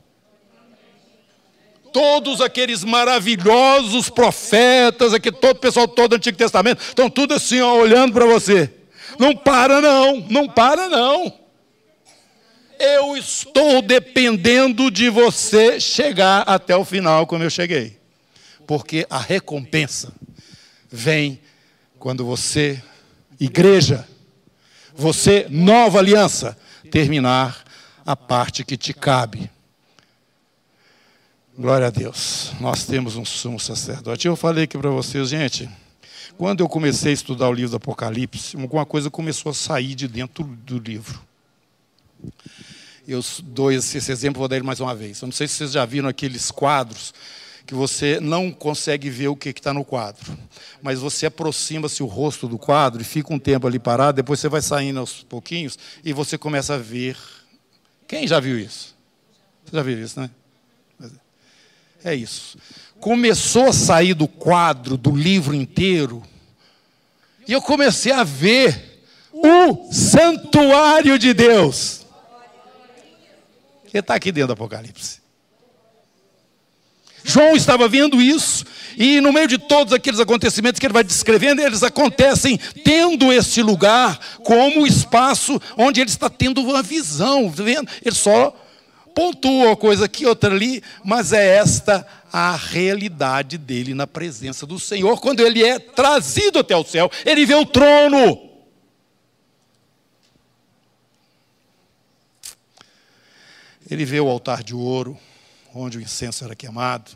todos 1.92 2.42
aqueles 2.42 2.84
maravilhosos 2.84 4.10
profetas, 4.10 5.14
aqui 5.14 5.32
todo 5.32 5.58
o 5.58 5.60
pessoal 5.60 5.88
todo 5.88 6.12
do 6.12 6.16
Antigo 6.16 6.38
Testamento, 6.38 6.82
estão 6.82 7.10
tudo 7.10 7.34
assim, 7.34 7.62
ó, 7.62 7.76
olhando 7.76 8.14
para 8.14 8.26
você. 8.26 8.72
Não 9.20 9.36
para, 9.36 9.82
não. 9.82 10.26
Não 10.30 10.48
para, 10.48 10.88
não. 10.88 11.34
Eu 12.80 13.18
estou 13.18 13.82
dependendo 13.82 14.90
de 14.90 15.10
você 15.10 15.80
chegar 15.80 16.44
até 16.44 16.76
o 16.76 16.86
final 16.86 17.28
como 17.28 17.44
eu 17.44 17.50
cheguei. 17.50 18.00
Porque 18.66 19.06
a 19.10 19.20
recompensa 19.20 20.14
vem 20.90 21.42
quando 21.98 22.24
você, 22.24 22.82
igreja, 23.40 24.08
você, 24.96 25.46
nova 25.50 26.00
aliança, 26.00 26.58
terminar 26.90 27.66
a 28.06 28.16
parte 28.16 28.64
que 28.64 28.78
te 28.78 28.94
cabe. 28.94 29.52
Glória 31.60 31.88
a 31.88 31.90
Deus. 31.90 32.54
Nós 32.62 32.86
temos 32.86 33.18
um 33.18 33.26
sumo 33.26 33.60
sacerdote. 33.60 34.26
Eu 34.26 34.38
falei 34.38 34.64
aqui 34.64 34.78
para 34.78 34.90
vocês, 34.92 35.28
gente, 35.28 35.70
quando 36.38 36.62
eu 36.62 36.70
comecei 36.70 37.12
a 37.12 37.14
estudar 37.14 37.50
o 37.50 37.54
livro 37.54 37.72
do 37.72 37.76
Apocalipse, 37.76 38.56
alguma 38.56 38.86
coisa 38.86 39.10
começou 39.10 39.50
a 39.50 39.54
sair 39.54 39.94
de 39.94 40.08
dentro 40.08 40.46
do 40.46 40.80
livro. 40.80 41.20
Eu 43.06 43.20
dou 43.44 43.74
esse, 43.74 43.98
exemplo, 43.98 44.40
vou 44.40 44.48
dar 44.48 44.56
ele 44.56 44.66
mais 44.66 44.80
uma 44.80 44.96
vez. 44.96 45.22
Eu 45.22 45.26
não 45.26 45.34
sei 45.34 45.50
se 45.50 45.56
vocês 45.56 45.74
já 45.74 45.84
viram 45.84 46.08
aqueles 46.08 46.50
quadros 46.50 47.14
que 47.68 47.74
você 47.74 48.22
não 48.22 48.54
consegue 48.54 49.10
ver 49.10 49.28
o 49.28 49.36
que 49.36 49.50
está 49.50 49.74
no 49.74 49.84
quadro. 49.84 50.38
Mas 50.82 51.00
você 51.00 51.26
aproxima-se 51.26 52.02
o 52.02 52.06
rosto 52.06 52.48
do 52.48 52.58
quadro 52.58 53.02
e 53.02 53.04
fica 53.04 53.34
um 53.34 53.40
tempo 53.40 53.68
ali 53.68 53.80
parado, 53.80 54.16
depois 54.16 54.40
você 54.40 54.48
vai 54.48 54.62
saindo 54.62 55.02
aos 55.02 55.24
pouquinhos 55.24 55.78
e 56.06 56.14
você 56.14 56.38
começa 56.38 56.76
a 56.76 56.78
ver. 56.78 57.18
Quem 58.08 58.26
já 58.26 58.40
viu 58.40 58.58
isso? 58.58 58.96
Você 59.66 59.76
já 59.76 59.84
viu 59.84 60.02
isso, 60.02 60.18
né? 60.22 60.30
É 62.04 62.14
isso. 62.16 62.58
Começou 63.00 63.70
a 63.70 63.74
sair 63.74 64.14
do 64.14 64.28
quadro, 64.28 64.98
do 64.98 65.16
livro 65.16 65.56
inteiro, 65.56 66.24
e 67.48 67.54
eu 67.54 67.62
comecei 67.62 68.12
a 68.12 68.24
ver 68.24 69.02
o 69.32 69.92
santuário 69.92 71.18
de 71.18 71.34
Deus 71.34 72.00
que 73.90 73.98
está 73.98 74.16
aqui 74.16 74.32
dentro 74.32 74.48
do 74.48 74.54
Apocalipse. 74.54 75.20
João 77.24 77.56
estava 77.56 77.88
vendo 77.88 78.22
isso, 78.22 78.66
e 78.98 79.20
no 79.20 79.34
meio 79.34 79.48
de 79.48 79.58
todos 79.58 79.94
aqueles 79.94 80.20
acontecimentos 80.20 80.80
que 80.80 80.86
ele 80.86 80.94
vai 80.94 81.04
descrevendo, 81.04 81.62
eles 81.62 81.84
acontecem 81.84 82.58
tendo 82.84 83.32
este 83.32 83.62
lugar 83.62 84.18
como 84.44 84.88
espaço 84.88 85.62
onde 85.78 86.00
ele 86.02 86.10
está 86.10 86.30
tendo 86.30 86.62
uma 86.62 86.82
visão, 86.82 87.50
vendo? 87.50 87.90
Ele 88.04 88.16
só 88.16 88.56
pontua 89.20 89.68
uma 89.68 89.76
coisa 89.76 90.06
aqui, 90.06 90.26
outra 90.26 90.50
ali, 90.50 90.82
mas 91.04 91.34
é 91.34 91.58
esta 91.58 92.08
a 92.32 92.56
realidade 92.56 93.58
dele 93.58 93.94
na 93.94 94.08
presença 94.08 94.66
do 94.66 94.80
Senhor. 94.80 95.20
Quando 95.20 95.42
ele 95.42 95.62
é 95.62 95.78
trazido 95.78 96.60
até 96.60 96.74
o 96.74 96.86
céu, 96.86 97.12
ele 97.26 97.46
vê 97.46 97.54
o 97.54 97.66
trono. 97.66 98.50
Ele 103.92 104.06
vê 104.06 104.22
o 104.22 104.30
altar 104.30 104.64
de 104.64 104.74
ouro, 104.74 105.20
onde 105.76 105.98
o 105.98 106.02
incenso 106.02 106.46
era 106.46 106.56
queimado. 106.56 107.12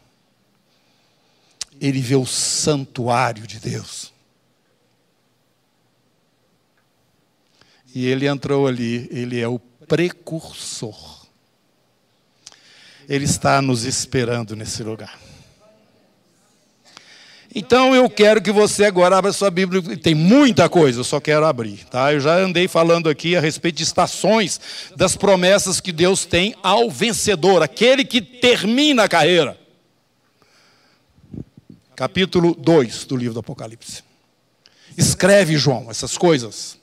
Ele 1.79 2.01
vê 2.01 2.17
o 2.17 2.25
santuário 2.25 3.47
de 3.47 3.61
Deus. 3.61 4.11
E 7.95 8.05
ele 8.07 8.27
entrou 8.27 8.67
ali, 8.67 9.07
ele 9.09 9.39
é 9.39 9.47
o 9.47 9.57
precursor. 9.57 11.22
Ele 13.07 13.25
está 13.25 13.61
nos 13.61 13.83
esperando 13.83 14.55
nesse 14.55 14.83
lugar. 14.83 15.19
Então 17.55 17.93
eu 17.95 18.09
quero 18.09 18.41
que 18.41 18.51
você 18.51 18.85
agora 18.85 19.17
abra 19.17 19.31
sua 19.31 19.51
Bíblia. 19.51 19.95
Tem 19.97 20.15
muita 20.15 20.67
coisa, 20.67 20.99
eu 20.99 21.03
só 21.03 21.19
quero 21.19 21.45
abrir. 21.45 21.85
Tá? 21.85 22.11
Eu 22.11 22.19
já 22.19 22.35
andei 22.35 22.67
falando 22.67 23.07
aqui 23.07 23.35
a 23.35 23.39
respeito 23.39 23.75
de 23.75 23.83
estações 23.83 24.59
das 24.95 25.15
promessas 25.15 25.79
que 25.79 25.91
Deus 25.91 26.25
tem 26.25 26.55
ao 26.63 26.89
vencedor, 26.89 27.61
aquele 27.61 28.03
que 28.03 28.21
termina 28.21 29.03
a 29.03 29.09
carreira. 29.09 29.57
Capítulo 31.95 32.55
2 32.55 33.05
do 33.05 33.15
livro 33.15 33.35
do 33.35 33.39
Apocalipse. 33.41 34.03
Escreve, 34.97 35.55
João, 35.55 35.91
essas 35.91 36.17
coisas. 36.17 36.77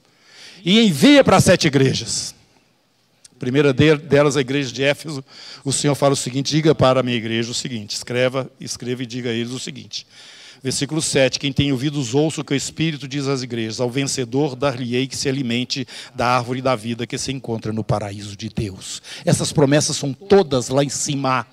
E 0.65 0.81
envia 0.87 1.25
para 1.25 1.41
sete 1.41 1.67
igrejas. 1.67 2.35
Primeira 3.41 3.73
delas, 3.73 4.37
a 4.37 4.43
igreja 4.43 4.71
de 4.71 4.85
Éfeso, 4.85 5.25
o 5.65 5.73
Senhor 5.73 5.95
fala 5.95 6.13
o 6.13 6.17
seguinte: 6.17 6.53
diga 6.53 6.75
para 6.75 7.01
a 7.01 7.03
minha 7.03 7.17
igreja 7.17 7.51
o 7.51 7.55
seguinte, 7.55 7.97
escreva, 7.97 8.51
escreva 8.61 9.03
e 9.03 9.07
diga 9.07 9.31
a 9.31 9.33
eles 9.33 9.51
o 9.53 9.59
seguinte: 9.59 10.07
Versículo 10.63 11.01
7: 11.01 11.39
Quem 11.39 11.51
tem 11.51 11.73
ouvidos, 11.73 12.15
ouça 12.15 12.43
o 12.43 12.45
que 12.45 12.53
o 12.53 12.57
Espírito 12.57 13.09
diz 13.09 13.27
às 13.27 13.43
igrejas. 13.43 13.81
Ao 13.81 13.89
vencedor, 13.89 14.55
dar-lhe-ei 14.55 15.07
que 15.07 15.17
se 15.17 15.27
alimente 15.27 15.89
da 16.15 16.27
árvore 16.37 16.61
da 16.61 16.77
vida 16.77 17.07
que 17.07 17.17
se 17.17 17.33
encontra 17.33 17.73
no 17.73 17.83
paraíso 17.83 18.37
de 18.37 18.51
Deus. 18.51 19.01
Essas 19.25 19.53
promessas 19.53 19.97
são 19.97 20.13
todas 20.13 20.69
lá 20.69 20.85
em 20.85 20.91
cima. 20.91 21.47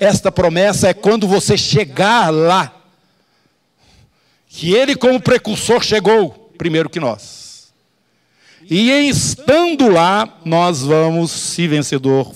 Esta 0.00 0.32
promessa 0.32 0.88
é 0.88 0.94
quando 0.94 1.28
você 1.28 1.56
chegar 1.56 2.30
lá, 2.30 2.74
que 4.48 4.74
ele, 4.74 4.96
como 4.96 5.20
precursor, 5.20 5.80
chegou 5.80 6.52
primeiro 6.58 6.90
que 6.90 6.98
nós. 6.98 7.43
E 8.70 8.90
estando 9.08 9.88
lá, 9.88 10.40
nós 10.44 10.82
vamos, 10.82 11.30
se 11.30 11.68
vencedor 11.68 12.32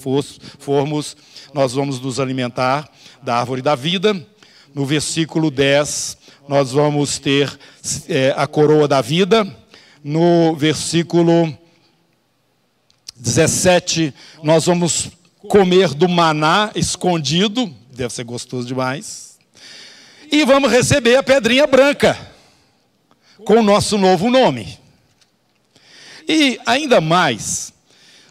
formos, 0.59 1.17
nós 1.55 1.73
vamos 1.73 2.01
nos 2.01 2.21
alimentar 2.21 2.91
da 3.23 3.37
árvore 3.37 3.63
da 3.63 3.75
vida 3.75 4.27
no 4.75 4.85
versículo 4.87 5.51
10, 5.51 6.19
nós 6.49 6.73
vamos 6.73 7.19
ter 7.19 7.59
é, 8.09 8.33
a 8.37 8.47
coroa 8.47 8.87
da 8.87 9.01
vida. 9.01 9.45
No 10.05 10.55
versículo 10.55 11.53
17, 13.17 14.15
nós 14.43 14.67
vamos 14.67 15.11
comer 15.49 15.95
do 15.95 16.09
maná 16.09 16.71
escondido, 16.75 17.75
deve 17.93 18.15
ser 18.15 18.25
gostoso 18.25 18.69
demais. 18.69 19.39
E 20.31 20.45
vamos 20.45 20.71
receber 20.71 21.17
a 21.17 21.23
pedrinha 21.23 21.67
branca, 21.67 22.17
com 23.45 23.55
o 23.55 23.63
nosso 23.63 23.99
novo 23.99 24.31
nome. 24.31 24.79
E 26.29 26.61
ainda 26.67 27.01
mais, 27.01 27.73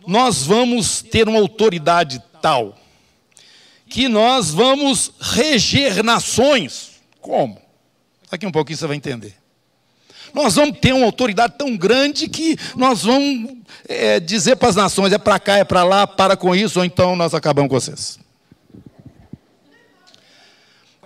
nós 0.05 0.43
vamos 0.43 1.01
ter 1.01 1.27
uma 1.27 1.39
autoridade 1.39 2.21
tal 2.41 2.77
que 3.89 4.07
nós 4.07 4.51
vamos 4.51 5.11
reger 5.19 6.03
nações. 6.03 6.91
Como? 7.19 7.59
Daqui 8.29 8.45
um 8.45 8.51
pouquinho 8.51 8.77
você 8.77 8.85
vai 8.85 8.97
entender. 8.97 9.35
Nós 10.33 10.55
vamos 10.55 10.77
ter 10.79 10.93
uma 10.93 11.05
autoridade 11.05 11.55
tão 11.57 11.75
grande 11.75 12.27
que 12.27 12.57
nós 12.75 13.03
vamos 13.03 13.57
é, 13.87 14.19
dizer 14.19 14.57
para 14.57 14.69
as 14.69 14.75
nações: 14.75 15.13
é 15.13 15.17
para 15.17 15.39
cá, 15.39 15.57
é 15.57 15.63
para 15.63 15.83
lá, 15.83 16.05
para 16.05 16.35
com 16.35 16.53
isso, 16.53 16.79
ou 16.79 16.85
então 16.85 17.15
nós 17.15 17.33
acabamos 17.33 17.69
com 17.69 17.79
vocês. 17.79 18.19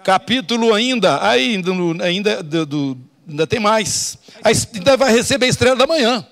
Capítulo 0.04 0.74
ainda, 0.74 1.24
ainda, 1.24 1.72
ainda, 2.04 2.40
ainda 3.28 3.48
tem 3.48 3.60
mais. 3.60 4.18
Ainda 4.44 4.98
vai 4.98 5.14
receber 5.14 5.46
a 5.46 5.50
estrela 5.50 5.76
da 5.76 5.86
manhã. 5.86 6.26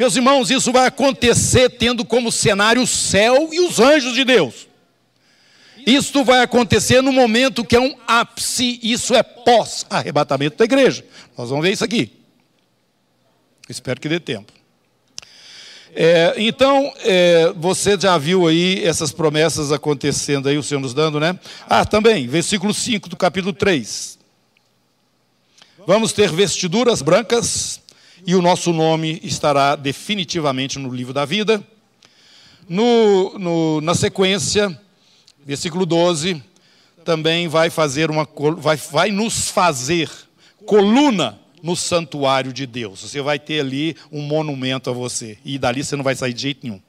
Meus 0.00 0.16
irmãos, 0.16 0.50
isso 0.50 0.72
vai 0.72 0.86
acontecer 0.86 1.68
tendo 1.68 2.06
como 2.06 2.32
cenário 2.32 2.80
o 2.80 2.86
céu 2.86 3.50
e 3.52 3.60
os 3.60 3.78
anjos 3.78 4.14
de 4.14 4.24
Deus. 4.24 4.66
Isto 5.86 6.24
vai 6.24 6.40
acontecer 6.40 7.02
no 7.02 7.12
momento 7.12 7.62
que 7.62 7.76
é 7.76 7.80
um 7.80 7.94
ápice, 8.06 8.80
isso 8.82 9.14
é 9.14 9.22
pós-arrebatamento 9.22 10.56
da 10.56 10.64
igreja. 10.64 11.04
Nós 11.36 11.50
vamos 11.50 11.62
ver 11.62 11.72
isso 11.72 11.84
aqui. 11.84 12.18
Espero 13.68 14.00
que 14.00 14.08
dê 14.08 14.18
tempo. 14.18 14.50
É, 15.94 16.32
então, 16.38 16.90
é, 17.00 17.52
você 17.54 18.00
já 18.00 18.16
viu 18.16 18.48
aí 18.48 18.82
essas 18.82 19.12
promessas 19.12 19.70
acontecendo 19.70 20.48
aí, 20.48 20.56
o 20.56 20.62
Senhor 20.62 20.80
nos 20.80 20.94
dando, 20.94 21.20
né? 21.20 21.38
Ah, 21.68 21.84
também, 21.84 22.26
versículo 22.26 22.72
5 22.72 23.06
do 23.06 23.18
capítulo 23.18 23.52
3. 23.52 24.18
Vamos 25.86 26.14
ter 26.14 26.32
vestiduras 26.32 27.02
brancas 27.02 27.82
e 28.26 28.34
o 28.34 28.42
nosso 28.42 28.72
nome 28.72 29.20
estará 29.22 29.76
definitivamente 29.76 30.78
no 30.78 30.92
livro 30.92 31.12
da 31.12 31.24
vida. 31.24 31.62
No, 32.68 33.38
no, 33.38 33.80
na 33.80 33.94
sequência, 33.94 34.78
Versículo 35.44 35.86
12 35.86 36.42
também 37.04 37.48
vai 37.48 37.70
fazer 37.70 38.10
uma 38.10 38.28
vai, 38.58 38.76
vai 38.76 39.10
nos 39.10 39.48
fazer 39.48 40.10
coluna 40.66 41.38
no 41.62 41.74
santuário 41.74 42.52
de 42.52 42.66
Deus. 42.66 43.00
Você 43.00 43.22
vai 43.22 43.38
ter 43.38 43.60
ali 43.60 43.96
um 44.12 44.20
monumento 44.20 44.90
a 44.90 44.92
você 44.92 45.38
e 45.44 45.58
dali 45.58 45.82
você 45.82 45.96
não 45.96 46.04
vai 46.04 46.14
sair 46.14 46.34
de 46.34 46.42
jeito 46.42 46.60
nenhum. 46.62 46.80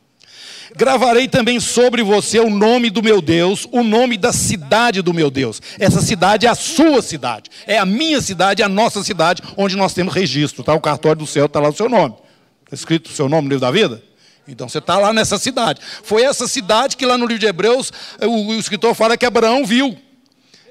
Gravarei 0.76 1.28
também 1.28 1.60
sobre 1.60 2.02
você 2.02 2.40
o 2.40 2.50
nome 2.50 2.90
do 2.90 3.04
meu 3.04 3.22
Deus, 3.22 3.68
o 3.72 3.84
nome 3.84 4.18
da 4.18 4.32
cidade 4.32 5.02
do 5.02 5.14
meu 5.14 5.30
Deus. 5.30 5.62
Essa 5.78 6.02
cidade 6.02 6.46
é 6.46 6.50
a 6.50 6.56
sua 6.56 7.02
cidade, 7.02 7.50
é 7.68 7.78
a 7.78 7.86
minha 7.86 8.22
cidade, 8.22 8.62
é 8.62 8.66
a 8.66 8.70
nossa 8.70 9.04
cidade, 9.04 9.42
onde 9.58 9.76
nós 9.76 9.94
temos 9.94 10.14
registro. 10.14 10.64
Tá? 10.64 10.74
O 10.74 10.80
cartório 10.80 11.20
do 11.20 11.28
céu 11.28 11.46
está 11.46 11.60
lá 11.60 11.70
o 11.70 11.74
seu 11.74 11.90
nome. 11.90 12.16
Está 12.64 12.76
escrito 12.76 13.08
o 13.08 13.14
seu 13.14 13.28
nome 13.28 13.44
no 13.44 13.50
livro 13.50 13.62
da 13.62 13.72
vida? 13.72 14.02
Então 14.48 14.68
você 14.68 14.78
está 14.78 14.98
lá 14.98 15.12
nessa 15.14 15.38
cidade. 15.38 15.82
Foi 16.04 16.24
essa 16.24 16.48
cidade 16.48 16.96
que 16.96 17.06
lá 17.06 17.18
no 17.18 17.26
livro 17.26 17.40
de 17.40 17.46
Hebreus 17.46 17.92
o, 18.22 18.48
o 18.48 18.54
escritor 18.56 18.96
fala 18.96 19.18
que 19.18 19.26
Abraão 19.26 19.66
viu. 19.66 19.98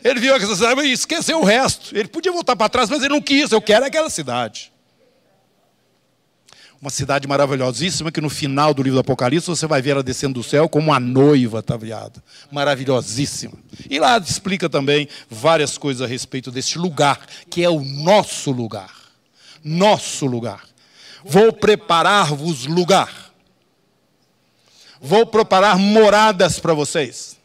Ele 0.03 0.19
viu 0.19 0.35
aquela 0.35 0.55
cidade 0.55 0.81
e 0.81 0.93
esqueceu 0.93 1.41
o 1.41 1.45
resto. 1.45 1.97
Ele 1.97 2.09
podia 2.09 2.33
voltar 2.33 2.57
para 2.57 2.69
trás, 2.69 2.89
mas 2.89 3.01
ele 3.01 3.13
não 3.13 3.21
quis. 3.21 3.53
Eu 3.53 3.61
quero 3.61 3.85
aquela 3.85 4.09
cidade. 4.09 4.73
Uma 6.81 6.91
cidade 6.91 7.29
maravilhosíssima 7.29 8.11
que 8.11 8.23
no 8.23 8.31
final 8.31 8.73
do 8.73 8.83
livro 8.83 8.97
do 8.97 9.01
Apocalipse 9.01 9.47
você 9.47 9.67
vai 9.67 9.83
ver 9.83 9.91
ela 9.91 10.03
descendo 10.03 10.35
do 10.35 10.43
céu 10.43 10.67
como 10.67 10.87
uma 10.87 10.99
noiva 10.99 11.59
ataviada. 11.59 12.23
Maravilhosíssima. 12.51 13.53
E 13.89 13.99
lá 13.99 14.17
explica 14.17 14.69
também 14.69 15.07
várias 15.29 15.77
coisas 15.77 16.01
a 16.01 16.07
respeito 16.07 16.51
deste 16.51 16.79
lugar, 16.79 17.21
que 17.51 17.63
é 17.63 17.69
o 17.69 17.81
nosso 17.81 18.51
lugar. 18.51 18.91
Nosso 19.63 20.25
lugar. 20.25 20.65
Vou 21.23 21.53
preparar-vos 21.53 22.65
lugar. 22.65 23.31
Vou 25.03 25.27
preparar 25.27 25.79
moradas 25.79 26.59
para 26.59 26.73
vocês. 26.73 27.37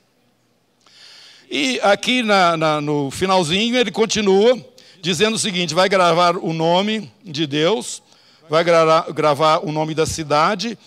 E 1.51 1.77
aqui 1.83 2.23
na, 2.23 2.55
na, 2.55 2.81
no 2.81 3.11
finalzinho 3.11 3.75
ele 3.75 3.91
continua 3.91 4.57
dizendo 5.01 5.35
o 5.35 5.39
seguinte: 5.39 5.73
vai 5.73 5.89
gravar 5.89 6.37
o 6.37 6.53
nome 6.53 7.11
de 7.23 7.45
Deus 7.45 8.01
vai 8.49 8.63
gravar, 8.63 9.59
o 9.65 9.71
nome 9.71 9.93
da 9.93 10.05
cidade, 10.05 10.77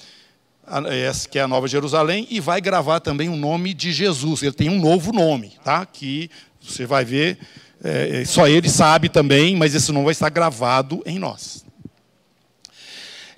que 1.30 1.38
é 1.38 1.42
a 1.42 1.48
Nova 1.48 1.66
Jerusalém, 1.66 2.26
e 2.30 2.40
vai 2.40 2.60
gravar 2.60 3.00
também 3.00 3.28
o 3.28 3.36
nome 3.36 3.74
de 3.74 3.92
Jesus. 3.92 4.42
Ele 4.42 4.52
tem 4.52 4.68
um 4.68 4.80
novo 4.80 5.12
nome, 5.12 5.56
tá? 5.64 5.84
Que 5.86 6.30
você 6.60 6.86
vai 6.86 7.04
ver, 7.04 7.38
é, 7.82 8.24
só 8.24 8.46
ele 8.46 8.68
sabe 8.68 9.08
também, 9.08 9.56
mas 9.56 9.74
esse 9.74 9.90
nome 9.92 10.04
vai 10.04 10.12
estar 10.12 10.28
gravado 10.28 11.02
em 11.06 11.18
nós. 11.18 11.64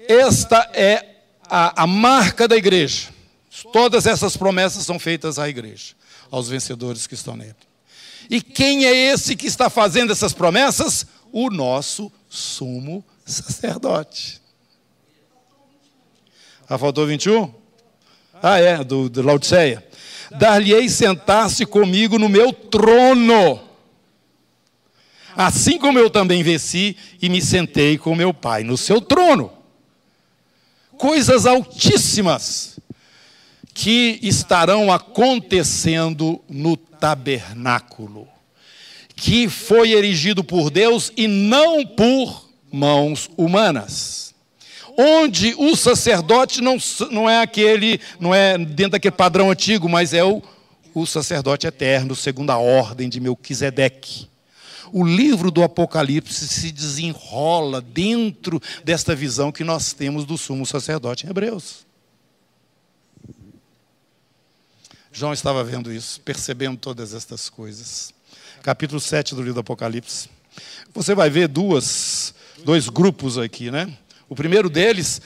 Esta 0.08 0.68
é 0.74 1.06
a, 1.48 1.84
a 1.84 1.86
marca 1.86 2.48
da 2.48 2.56
igreja. 2.56 3.08
Todas 3.72 4.06
essas 4.06 4.36
promessas 4.36 4.84
são 4.84 4.98
feitas 4.98 5.38
à 5.38 5.48
igreja, 5.48 5.94
aos 6.30 6.48
vencedores 6.48 7.06
que 7.06 7.14
estão 7.14 7.36
nele. 7.36 7.54
E 8.28 8.40
quem 8.40 8.86
é 8.86 8.94
esse 9.12 9.36
que 9.36 9.46
está 9.46 9.68
fazendo 9.68 10.12
essas 10.12 10.32
promessas? 10.32 11.06
O 11.32 11.50
nosso 11.50 12.10
sumo 12.28 13.04
sacerdote. 13.30 14.40
Ah, 16.68 16.78
faltou 16.78 17.06
21? 17.06 17.52
Ah, 18.42 18.58
é, 18.58 18.84
do, 18.84 19.08
do 19.08 19.22
Laodiceia. 19.22 19.84
Dar-lhe-ei 20.30 20.88
sentar-se 20.88 21.66
comigo 21.66 22.18
no 22.18 22.28
meu 22.28 22.52
trono. 22.52 23.60
Assim 25.34 25.78
como 25.78 25.98
eu 25.98 26.10
também 26.10 26.42
venci 26.42 26.96
e 27.20 27.28
me 27.28 27.40
sentei 27.40 27.98
com 27.98 28.14
meu 28.14 28.32
pai 28.32 28.62
no 28.62 28.76
seu 28.76 29.00
trono. 29.00 29.52
Coisas 30.96 31.46
altíssimas 31.46 32.78
que 33.72 34.18
estarão 34.22 34.92
acontecendo 34.92 36.40
no 36.48 36.76
tabernáculo, 36.76 38.28
que 39.16 39.48
foi 39.48 39.92
erigido 39.92 40.44
por 40.44 40.70
Deus 40.70 41.10
e 41.16 41.26
não 41.26 41.86
por 41.86 42.49
mãos 42.72 43.30
humanas. 43.36 44.34
Onde 44.96 45.54
o 45.56 45.76
sacerdote 45.76 46.60
não, 46.60 46.76
não 47.10 47.28
é 47.28 47.40
aquele, 47.40 48.00
não 48.18 48.34
é 48.34 48.58
dentro 48.58 48.92
daquele 48.92 49.14
padrão 49.14 49.50
antigo, 49.50 49.88
mas 49.88 50.12
é 50.12 50.24
o, 50.24 50.42
o 50.94 51.06
sacerdote 51.06 51.66
eterno, 51.66 52.14
segundo 52.14 52.50
a 52.50 52.58
ordem 52.58 53.08
de 53.08 53.20
Melquisedeque. 53.20 54.28
O 54.92 55.04
livro 55.04 55.50
do 55.50 55.62
Apocalipse 55.62 56.48
se 56.48 56.72
desenrola 56.72 57.80
dentro 57.80 58.60
desta 58.84 59.14
visão 59.14 59.52
que 59.52 59.62
nós 59.62 59.92
temos 59.92 60.24
do 60.24 60.36
sumo 60.36 60.66
sacerdote 60.66 61.26
em 61.26 61.30
Hebreus. 61.30 61.86
João 65.12 65.32
estava 65.32 65.62
vendo 65.64 65.92
isso, 65.92 66.20
percebendo 66.20 66.76
todas 66.76 67.14
estas 67.14 67.48
coisas. 67.48 68.12
Capítulo 68.62 69.00
7 69.00 69.34
do 69.34 69.40
livro 69.40 69.54
do 69.54 69.60
Apocalipse. 69.60 70.28
Você 70.92 71.14
vai 71.14 71.30
ver 71.30 71.48
duas 71.48 72.34
dois 72.64 72.88
grupos 72.88 73.38
aqui, 73.38 73.70
né? 73.70 73.88
O 74.28 74.34
primeiro 74.34 74.70
deles, 74.70 75.20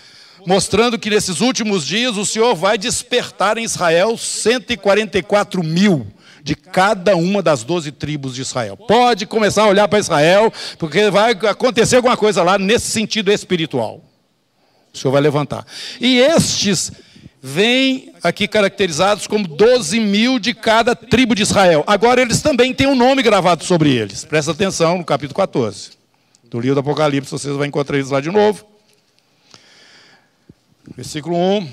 mostrando 0.47 0.99
que 0.99 1.11
nesses 1.11 1.41
últimos 1.41 1.87
dias 1.87 2.17
o 2.17 2.25
Senhor 2.25 2.55
vai 2.55 2.79
despertar 2.79 3.59
em 3.59 3.65
Israel 3.65 4.17
144 4.17 5.63
mil 5.63 6.07
de 6.43 6.55
cada 6.55 7.17
uma 7.17 7.43
das 7.43 7.65
doze 7.65 7.91
tribos 7.91 8.35
de 8.35 8.43
Israel. 8.43 8.77
Pode 8.77 9.27
começar 9.27 9.63
a 9.63 9.69
olhar 9.69 9.89
para 9.89 9.99
Israel, 9.99 10.53
porque 10.79 11.11
vai 11.11 11.33
acontecer 11.33 11.97
alguma 11.97 12.17
coisa 12.17 12.43
lá 12.43 12.59
nesse 12.59 12.91
sentido 12.91 13.33
espiritual. 13.33 14.03
O 14.93 14.99
Senhor 14.99 15.13
vai 15.13 15.23
levantar. 15.23 15.67
E 16.01 16.19
estes 16.19 16.93
vêm 17.43 18.13
aqui 18.23 18.47
caracterizados 18.47 19.27
como 19.27 19.49
12 19.49 19.99
mil 20.01 20.39
de 20.39 20.55
cada 20.55 20.95
tribo 20.95 21.35
de 21.35 21.43
Israel. 21.43 21.83
Agora 21.87 22.21
eles 22.21 22.43
também 22.43 22.75
têm 22.75 22.87
um 22.87 22.95
nome 22.95 23.23
gravado 23.23 23.65
sobre 23.65 23.91
eles. 23.91 24.25
Presta 24.25 24.53
atenção 24.53 24.99
no 24.99 25.05
capítulo 25.05 25.35
14 25.35 26.04
do 26.51 26.61
livro 26.61 26.75
do 26.75 26.81
Apocalipse, 26.81 27.31
vocês 27.31 27.55
vão 27.55 27.65
encontrar 27.65 27.97
eles 27.97 28.11
lá 28.11 28.21
de 28.21 28.31
novo. 28.31 28.65
Versículo 30.97 31.37
1. 31.37 31.69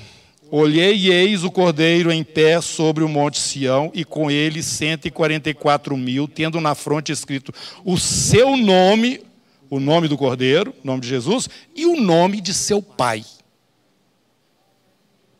Olhei 0.50 0.94
e 0.94 1.10
eis 1.10 1.44
o 1.44 1.50
cordeiro 1.50 2.12
em 2.12 2.22
pé 2.22 2.60
sobre 2.60 3.02
o 3.02 3.08
monte 3.08 3.38
Sião, 3.38 3.90
e 3.94 4.04
com 4.04 4.30
ele 4.30 4.62
144 4.62 5.96
mil, 5.96 6.28
tendo 6.28 6.60
na 6.60 6.74
fronte 6.74 7.10
escrito 7.10 7.54
o 7.84 7.96
seu 7.96 8.54
nome, 8.56 9.22
o 9.70 9.80
nome 9.80 10.08
do 10.08 10.18
cordeiro, 10.18 10.74
o 10.84 10.86
nome 10.86 11.00
de 11.00 11.08
Jesus, 11.08 11.48
e 11.74 11.86
o 11.86 11.98
nome 11.98 12.40
de 12.40 12.52
seu 12.52 12.82
pai. 12.82 13.24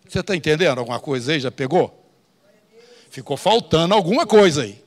Você 0.08 0.20
está 0.20 0.34
entendendo 0.34 0.78
alguma 0.78 0.98
coisa 0.98 1.32
aí? 1.32 1.40
Já 1.40 1.50
pegou? 1.50 1.98
Ficou 3.10 3.36
faltando 3.36 3.92
alguma 3.92 4.26
coisa 4.26 4.62
aí. 4.62 4.81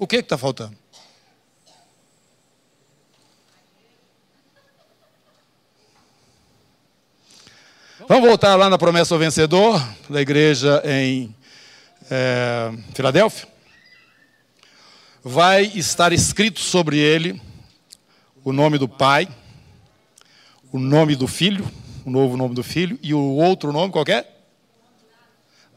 O 0.00 0.06
que 0.06 0.16
está 0.16 0.38
faltando? 0.38 0.74
Vamos 8.08 8.26
voltar 8.26 8.56
lá 8.56 8.70
na 8.70 8.78
promessa 8.78 9.14
ao 9.14 9.18
vencedor, 9.18 9.78
da 10.08 10.22
igreja 10.22 10.82
em 10.86 11.36
é, 12.10 12.72
Filadélfia. 12.94 13.46
Vai 15.22 15.64
estar 15.64 16.14
escrito 16.14 16.60
sobre 16.60 16.96
ele 16.96 17.38
o 18.42 18.54
nome 18.54 18.78
do 18.78 18.88
Pai, 18.88 19.28
o 20.72 20.78
nome 20.78 21.14
do 21.14 21.28
Filho, 21.28 21.70
o 22.06 22.10
novo 22.10 22.38
nome 22.38 22.54
do 22.54 22.62
Filho, 22.62 22.98
e 23.02 23.12
o 23.12 23.20
outro 23.20 23.70
nome 23.70 23.92
qualquer? 23.92 24.24
É? 24.24 24.40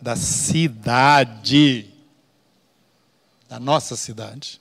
Da 0.02 0.16
cidade 0.16 1.93
da 3.54 3.60
nossa 3.60 3.96
cidade. 3.96 4.60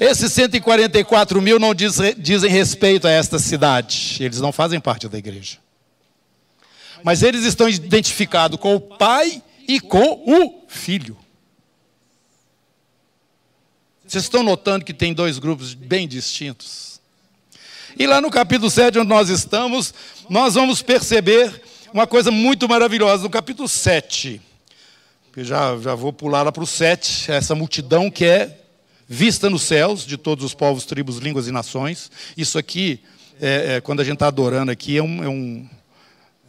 Esses 0.00 0.32
144 0.32 1.42
mil 1.42 1.58
não 1.58 1.74
diz, 1.74 1.98
dizem 2.16 2.50
respeito 2.50 3.06
a 3.06 3.10
esta 3.10 3.38
cidade, 3.38 4.16
eles 4.20 4.40
não 4.40 4.50
fazem 4.50 4.80
parte 4.80 5.06
da 5.06 5.18
igreja. 5.18 5.58
Mas 7.04 7.22
eles 7.22 7.44
estão 7.44 7.68
identificados 7.68 8.58
com 8.58 8.74
o 8.74 8.80
Pai 8.80 9.42
e 9.66 9.80
com 9.80 10.24
o 10.26 10.64
Filho. 10.66 11.14
Vocês 14.06 14.24
estão 14.24 14.42
notando 14.42 14.82
que 14.82 14.94
tem 14.94 15.12
dois 15.12 15.38
grupos 15.38 15.74
bem 15.74 16.08
distintos? 16.08 17.02
E 17.98 18.06
lá 18.06 18.18
no 18.18 18.30
capítulo 18.30 18.70
7, 18.70 19.00
onde 19.00 19.10
nós 19.10 19.28
estamos, 19.28 19.92
nós 20.30 20.54
vamos 20.54 20.80
perceber 20.80 21.62
uma 21.92 22.06
coisa 22.06 22.30
muito 22.30 22.66
maravilhosa. 22.66 23.24
No 23.24 23.30
capítulo 23.30 23.68
7, 23.68 24.40
eu 25.38 25.44
já, 25.44 25.78
já 25.78 25.94
vou 25.94 26.12
pular 26.12 26.42
lá 26.42 26.50
para 26.50 26.64
o 26.64 26.66
7, 26.66 27.30
essa 27.30 27.54
multidão 27.54 28.10
que 28.10 28.24
é 28.24 28.58
vista 29.06 29.48
nos 29.48 29.62
céus, 29.62 30.04
de 30.04 30.16
todos 30.16 30.44
os 30.44 30.52
povos, 30.52 30.84
tribos, 30.84 31.18
línguas 31.18 31.46
e 31.46 31.52
nações. 31.52 32.10
Isso 32.36 32.58
aqui, 32.58 33.00
é, 33.40 33.76
é, 33.76 33.80
quando 33.80 34.00
a 34.00 34.04
gente 34.04 34.14
está 34.14 34.26
adorando 34.26 34.72
aqui, 34.72 34.96
é 34.96 35.02
um, 35.02 35.22
é 35.22 35.28
um, 35.28 35.68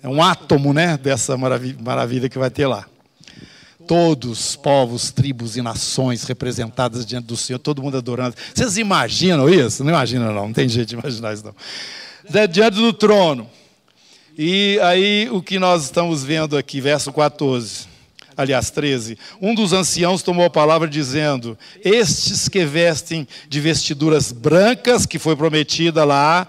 é 0.02 0.10
um 0.10 0.24
átomo 0.24 0.74
né, 0.74 0.98
dessa 0.98 1.38
maravilha, 1.38 1.78
maravilha 1.80 2.28
que 2.28 2.40
vai 2.40 2.50
ter 2.50 2.66
lá. 2.66 2.88
Todos, 3.88 4.56
povos, 4.56 5.12
tribos 5.12 5.56
e 5.56 5.62
nações 5.62 6.24
representadas 6.24 7.06
diante 7.06 7.28
do 7.28 7.38
Senhor, 7.38 7.60
todo 7.60 7.84
mundo 7.84 7.98
adorando. 7.98 8.36
Vocês 8.56 8.76
imaginam 8.76 9.48
isso? 9.48 9.84
Não 9.84 9.92
imaginam, 9.92 10.34
não, 10.34 10.48
não 10.48 10.54
tem 10.54 10.68
jeito 10.68 10.90
de 10.90 10.96
imaginar 10.96 11.32
isso, 11.36 11.46
não. 11.46 12.48
Diante 12.48 12.78
do 12.78 12.92
trono. 12.92 13.48
E 14.36 14.80
aí, 14.82 15.30
o 15.32 15.44
que 15.44 15.60
nós 15.60 15.84
estamos 15.84 16.24
vendo 16.24 16.58
aqui, 16.58 16.82
verso 16.82 17.14
14 17.14 17.89
aliás, 18.40 18.72
13. 18.72 19.18
Um 19.42 19.54
dos 19.54 19.74
anciãos 19.74 20.24
tomou 20.24 20.46
a 20.46 20.50
palavra 20.50 20.88
dizendo: 20.88 21.58
Estes 21.84 22.48
que 22.48 22.64
vestem 22.64 23.28
de 23.50 23.60
vestiduras 23.60 24.32
brancas, 24.32 25.06
que 25.06 25.20
foi 25.20 25.36
prometida 25.36 26.06
lá 26.06 26.48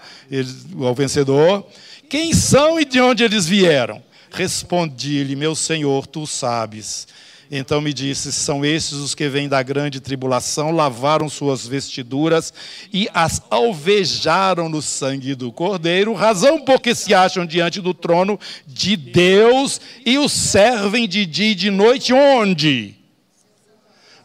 ao 0.81 0.95
vencedor, 0.95 1.67
quem 2.09 2.33
são 2.33 2.79
e 2.79 2.85
de 2.85 3.01
onde 3.01 3.23
eles 3.25 3.45
vieram? 3.45 4.01
Respondi-lhe: 4.31 5.35
Meu 5.35 5.53
senhor, 5.53 6.07
tu 6.07 6.25
sabes. 6.25 7.07
Então 7.53 7.81
me 7.81 7.93
disse: 7.93 8.31
São 8.31 8.63
esses 8.63 8.93
os 8.93 9.13
que 9.13 9.27
vêm 9.27 9.49
da 9.49 9.61
grande 9.61 9.99
tribulação, 9.99 10.71
lavaram 10.71 11.27
suas 11.27 11.67
vestiduras 11.67 12.53
e 12.93 13.09
as 13.13 13.41
alvejaram 13.49 14.69
no 14.69 14.81
sangue 14.81 15.35
do 15.35 15.51
Cordeiro, 15.51 16.13
razão 16.13 16.61
porque 16.61 16.95
se 16.95 17.13
acham 17.13 17.45
diante 17.45 17.81
do 17.81 17.93
trono 17.93 18.39
de 18.65 18.95
Deus 18.95 19.81
e 20.05 20.17
o 20.17 20.29
servem 20.29 21.05
de 21.05 21.25
dia 21.25 21.51
e 21.51 21.55
de 21.55 21.69
noite, 21.69 22.13
onde? 22.13 22.95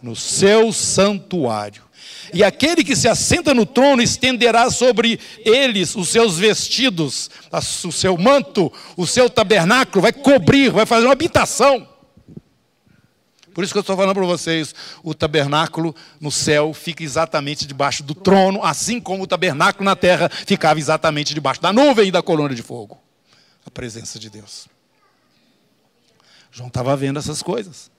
No 0.01 0.15
seu 0.15 0.73
santuário. 0.73 1.83
E 2.33 2.45
aquele 2.45 2.85
que 2.85 2.95
se 2.95 3.09
assenta 3.09 3.53
no 3.53 3.67
trono 3.67 4.03
estenderá 4.03 4.71
sobre 4.71 5.19
eles 5.45 5.97
os 5.97 6.09
seus 6.09 6.39
vestidos, 6.39 7.29
o 7.85 7.91
seu 7.91 8.17
manto, 8.17 8.73
o 8.97 9.07
seu 9.07 9.29
tabernáculo, 9.29 10.03
vai 10.03 10.13
cobrir, 10.13 10.71
vai 10.71 10.87
fazer 10.87 11.07
uma 11.07 11.13
habitação. 11.13 11.96
Por 13.57 13.65
isso 13.65 13.73
que 13.73 13.79
eu 13.79 13.81
estou 13.81 13.97
falando 13.97 14.15
para 14.15 14.27
vocês, 14.27 14.75
o 15.03 15.15
tabernáculo 15.15 15.97
no 16.21 16.31
céu 16.31 16.75
fica 16.75 17.03
exatamente 17.03 17.67
debaixo 17.67 18.03
do 18.03 18.15
trono, 18.15 18.63
assim 18.63 19.01
como 19.01 19.23
o 19.23 19.27
tabernáculo 19.27 19.83
na 19.83 19.97
terra 19.97 20.29
ficava 20.29 20.79
exatamente 20.79 21.33
debaixo 21.33 21.63
da 21.63 21.73
nuvem 21.73 22.09
e 22.09 22.11
da 22.11 22.23
coluna 22.23 22.55
de 22.55 22.63
fogo. 22.63 23.01
A 23.65 23.71
presença 23.71 24.19
de 24.19 24.29
Deus. 24.29 24.69
João 26.53 26.69
estava 26.69 26.95
vendo 26.99 27.19
essas 27.19 27.43
coisas. 27.43 27.91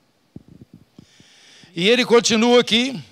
E 1.76 1.90
ele 1.90 2.06
continua 2.06 2.62
aqui. 2.62 3.04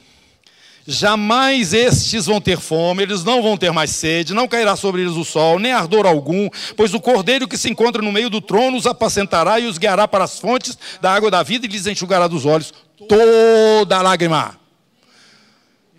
Jamais 0.87 1.73
estes 1.73 2.27
vão 2.27 2.39
ter 2.39 2.59
fome, 2.59 3.01
eles 3.01 3.23
não 3.23 3.41
vão 3.41 3.57
ter 3.57 3.71
mais 3.71 3.89
sede, 3.89 4.35
não 4.35 4.47
cairá 4.47 4.75
sobre 4.75 5.01
eles 5.01 5.13
o 5.13 5.25
sol, 5.25 5.57
nem 5.57 5.71
ardor 5.71 6.05
algum, 6.05 6.47
pois 6.77 6.93
o 6.93 6.99
cordeiro 6.99 7.47
que 7.47 7.57
se 7.57 7.67
encontra 7.67 8.03
no 8.03 8.11
meio 8.11 8.29
do 8.29 8.39
trono 8.39 8.77
os 8.77 8.85
apacentará 8.85 9.59
e 9.59 9.65
os 9.65 9.79
guiará 9.79 10.07
para 10.07 10.25
as 10.25 10.39
fontes 10.39 10.77
da 11.01 11.11
água 11.11 11.31
da 11.31 11.41
vida 11.41 11.65
e 11.65 11.69
lhes 11.69 11.87
enxugará 11.87 12.27
dos 12.27 12.45
olhos 12.45 12.71
toda 13.09 13.99
lágrima. 13.99 14.59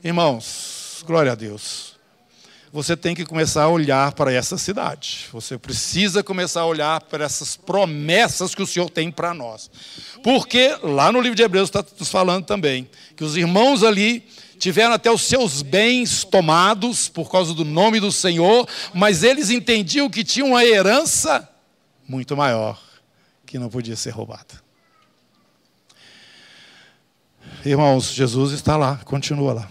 Irmãos, 0.05 1.03
glória 1.05 1.33
a 1.33 1.35
Deus. 1.35 1.97
Você 2.73 2.97
tem 2.97 3.15
que 3.15 3.25
começar 3.25 3.65
a 3.65 3.69
olhar 3.69 4.13
para 4.13 4.33
essa 4.33 4.57
cidade. 4.57 5.27
Você 5.33 5.59
precisa 5.59 6.23
começar 6.23 6.61
a 6.61 6.67
olhar 6.67 7.01
para 7.01 7.25
essas 7.25 7.57
promessas 7.57 8.55
que 8.55 8.63
o 8.63 8.67
Senhor 8.67 8.89
tem 8.91 9.11
para 9.11 9.35
nós. 9.35 9.69
Porque 10.23 10.77
lá 10.83 11.11
no 11.11 11.21
livro 11.21 11.35
de 11.35 11.43
Hebreus 11.43 11.71
está 11.71 11.85
nos 11.99 12.09
falando 12.09 12.45
também 12.45 12.89
que 13.17 13.25
os 13.25 13.37
irmãos 13.37 13.83
ali 13.83 14.23
tiveram 14.59 14.95
até 14.95 15.11
os 15.11 15.23
seus 15.23 15.63
bens 15.63 16.25
tomados 16.25 17.09
por 17.09 17.31
causa 17.31 17.55
do 17.55 17.65
nome 17.65 18.01
do 18.01 18.11
Senhor, 18.11 18.69
mas 18.95 19.23
eles 19.23 19.51
entendiam 19.51 20.09
que 20.09 20.25
tinham 20.25 20.49
uma 20.49 20.65
herança 20.65 21.49
muito 22.09 22.37
maior, 22.37 22.81
que 23.45 23.59
não 23.59 23.69
podia 23.69 23.97
ser 23.97 24.11
roubada. 24.11 24.65
Irmãos, 27.65 28.13
Jesus 28.13 28.53
está 28.53 28.77
lá, 28.77 28.97
continua 29.05 29.53
lá. 29.53 29.71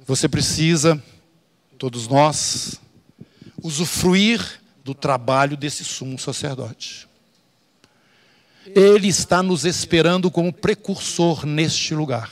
Você 0.00 0.28
precisa, 0.28 1.02
todos 1.78 2.06
nós, 2.06 2.80
usufruir 3.62 4.62
do 4.84 4.94
trabalho 4.94 5.56
desse 5.56 5.84
sumo 5.84 6.18
sacerdote. 6.18 7.07
Ele 8.74 9.08
está 9.08 9.42
nos 9.42 9.64
esperando 9.64 10.30
como 10.30 10.52
precursor 10.52 11.46
neste 11.46 11.94
lugar. 11.94 12.30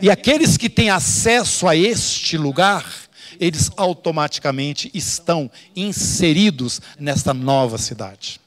E 0.00 0.10
aqueles 0.10 0.56
que 0.56 0.70
têm 0.70 0.90
acesso 0.90 1.66
a 1.66 1.76
este 1.76 2.36
lugar, 2.36 2.86
eles 3.38 3.70
automaticamente 3.76 4.90
estão 4.94 5.50
inseridos 5.74 6.80
nesta 6.98 7.34
nova 7.34 7.78
cidade. 7.78 8.40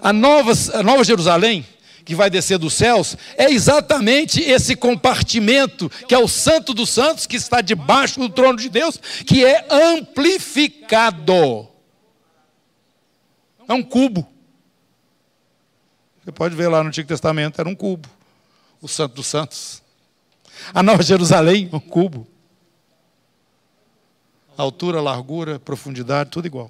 A 0.00 0.12
nova, 0.12 0.52
a 0.74 0.82
nova 0.82 1.04
Jerusalém, 1.04 1.66
que 2.04 2.14
vai 2.14 2.30
descer 2.30 2.58
dos 2.58 2.74
céus, 2.74 3.16
é 3.36 3.50
exatamente 3.50 4.40
esse 4.40 4.76
compartimento, 4.76 5.90
que 6.06 6.14
é 6.14 6.18
o 6.18 6.28
Santo 6.28 6.72
dos 6.72 6.90
Santos, 6.90 7.26
que 7.26 7.36
está 7.36 7.60
debaixo 7.60 8.20
do 8.20 8.28
trono 8.28 8.58
de 8.58 8.68
Deus, 8.68 9.00
que 9.26 9.44
é 9.44 9.66
amplificado. 9.68 11.68
É 13.68 13.74
um 13.74 13.82
cubo. 13.82 14.35
Você 16.26 16.32
pode 16.32 16.56
ver 16.56 16.66
lá 16.66 16.82
no 16.82 16.88
Antigo 16.88 17.06
Testamento, 17.06 17.60
era 17.60 17.68
um 17.68 17.74
cubo. 17.76 18.08
O 18.82 18.88
Santo 18.88 19.14
dos 19.14 19.28
Santos. 19.28 19.80
A 20.74 20.82
Nova 20.82 21.00
Jerusalém, 21.00 21.70
um 21.72 21.78
cubo. 21.78 22.26
Altura, 24.56 25.00
largura, 25.00 25.60
profundidade, 25.60 26.30
tudo 26.30 26.46
igual. 26.46 26.68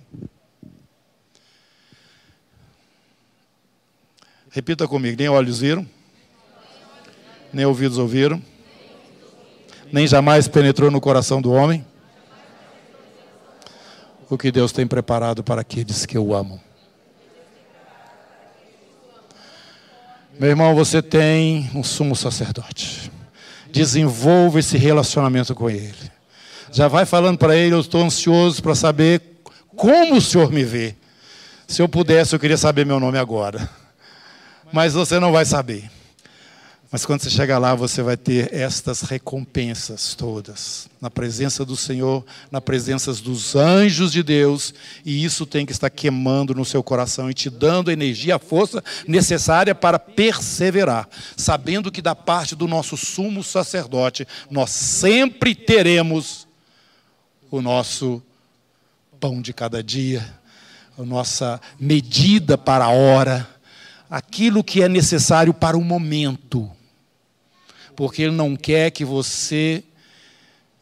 Repita 4.50 4.86
comigo: 4.86 5.16
nem 5.16 5.30
olhos 5.30 5.60
viram, 5.60 5.88
nem 7.50 7.64
ouvidos 7.64 7.96
ouviram, 7.96 8.42
nem 9.90 10.06
jamais 10.06 10.46
penetrou 10.48 10.90
no 10.90 11.00
coração 11.00 11.40
do 11.40 11.50
homem 11.50 11.82
o 14.28 14.36
que 14.36 14.52
Deus 14.52 14.70
tem 14.70 14.86
preparado 14.86 15.42
para 15.42 15.62
aqueles 15.62 16.04
que 16.04 16.18
o 16.18 16.34
amam. 16.34 16.60
Meu 20.38 20.50
irmão, 20.50 20.74
você 20.74 21.00
tem 21.00 21.70
um 21.74 21.82
sumo 21.82 22.14
sacerdote. 22.14 23.10
Desenvolva 23.72 24.60
esse 24.60 24.76
relacionamento 24.76 25.54
com 25.54 25.70
ele. 25.70 25.94
Já 26.70 26.88
vai 26.88 27.06
falando 27.06 27.38
para 27.38 27.56
ele, 27.56 27.74
eu 27.74 27.80
estou 27.80 28.04
ansioso 28.04 28.62
para 28.62 28.74
saber 28.74 29.22
como 29.74 30.16
o 30.16 30.20
Senhor 30.20 30.52
me 30.52 30.62
vê. 30.62 30.94
Se 31.66 31.80
eu 31.80 31.88
pudesse, 31.88 32.34
eu 32.34 32.38
queria 32.38 32.58
saber 32.58 32.84
meu 32.84 33.00
nome 33.00 33.18
agora. 33.18 33.68
Mas 34.70 34.92
você 34.92 35.18
não 35.18 35.32
vai 35.32 35.46
saber. 35.46 35.90
Mas 36.90 37.04
quando 37.04 37.20
você 37.20 37.30
chegar 37.30 37.58
lá, 37.58 37.74
você 37.74 38.00
vai 38.00 38.16
ter 38.16 38.54
estas 38.54 39.00
recompensas 39.00 40.14
todas, 40.14 40.88
na 41.00 41.10
presença 41.10 41.64
do 41.64 41.76
Senhor, 41.76 42.24
na 42.48 42.60
presença 42.60 43.12
dos 43.12 43.56
anjos 43.56 44.12
de 44.12 44.22
Deus, 44.22 44.72
e 45.04 45.24
isso 45.24 45.44
tem 45.44 45.66
que 45.66 45.72
estar 45.72 45.90
queimando 45.90 46.54
no 46.54 46.64
seu 46.64 46.84
coração 46.84 47.28
e 47.28 47.34
te 47.34 47.50
dando 47.50 47.90
a 47.90 47.92
energia, 47.92 48.36
a 48.36 48.38
força 48.38 48.84
necessária 49.06 49.74
para 49.74 49.98
perseverar, 49.98 51.08
sabendo 51.36 51.90
que 51.90 52.00
da 52.00 52.14
parte 52.14 52.54
do 52.54 52.68
nosso 52.68 52.96
sumo 52.96 53.42
sacerdote, 53.42 54.26
nós 54.48 54.70
sempre 54.70 55.56
teremos 55.56 56.46
o 57.50 57.60
nosso 57.60 58.22
pão 59.18 59.42
de 59.42 59.52
cada 59.52 59.82
dia, 59.82 60.24
a 60.96 61.02
nossa 61.02 61.60
medida 61.80 62.56
para 62.56 62.84
a 62.84 62.90
hora, 62.90 63.48
aquilo 64.08 64.62
que 64.62 64.84
é 64.84 64.88
necessário 64.88 65.52
para 65.52 65.76
o 65.76 65.82
momento 65.82 66.75
porque 67.96 68.22
Ele 68.22 68.32
não 68.32 68.54
quer 68.54 68.90
que 68.90 69.04
você 69.04 69.82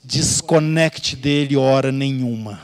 desconecte 0.02 1.16
dele 1.16 1.56
hora 1.56 1.90
nenhuma. 1.90 2.60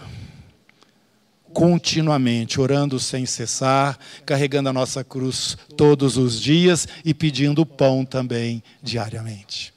Continuamente, 1.52 2.60
orando 2.60 3.00
sem 3.00 3.24
cessar, 3.26 3.98
carregando 4.26 4.68
a 4.68 4.72
nossa 4.72 5.02
cruz 5.02 5.56
todos 5.76 6.16
os 6.16 6.40
dias 6.40 6.86
e 7.04 7.14
pedindo 7.14 7.64
pão 7.64 8.04
também 8.04 8.62
diariamente. 8.82 9.72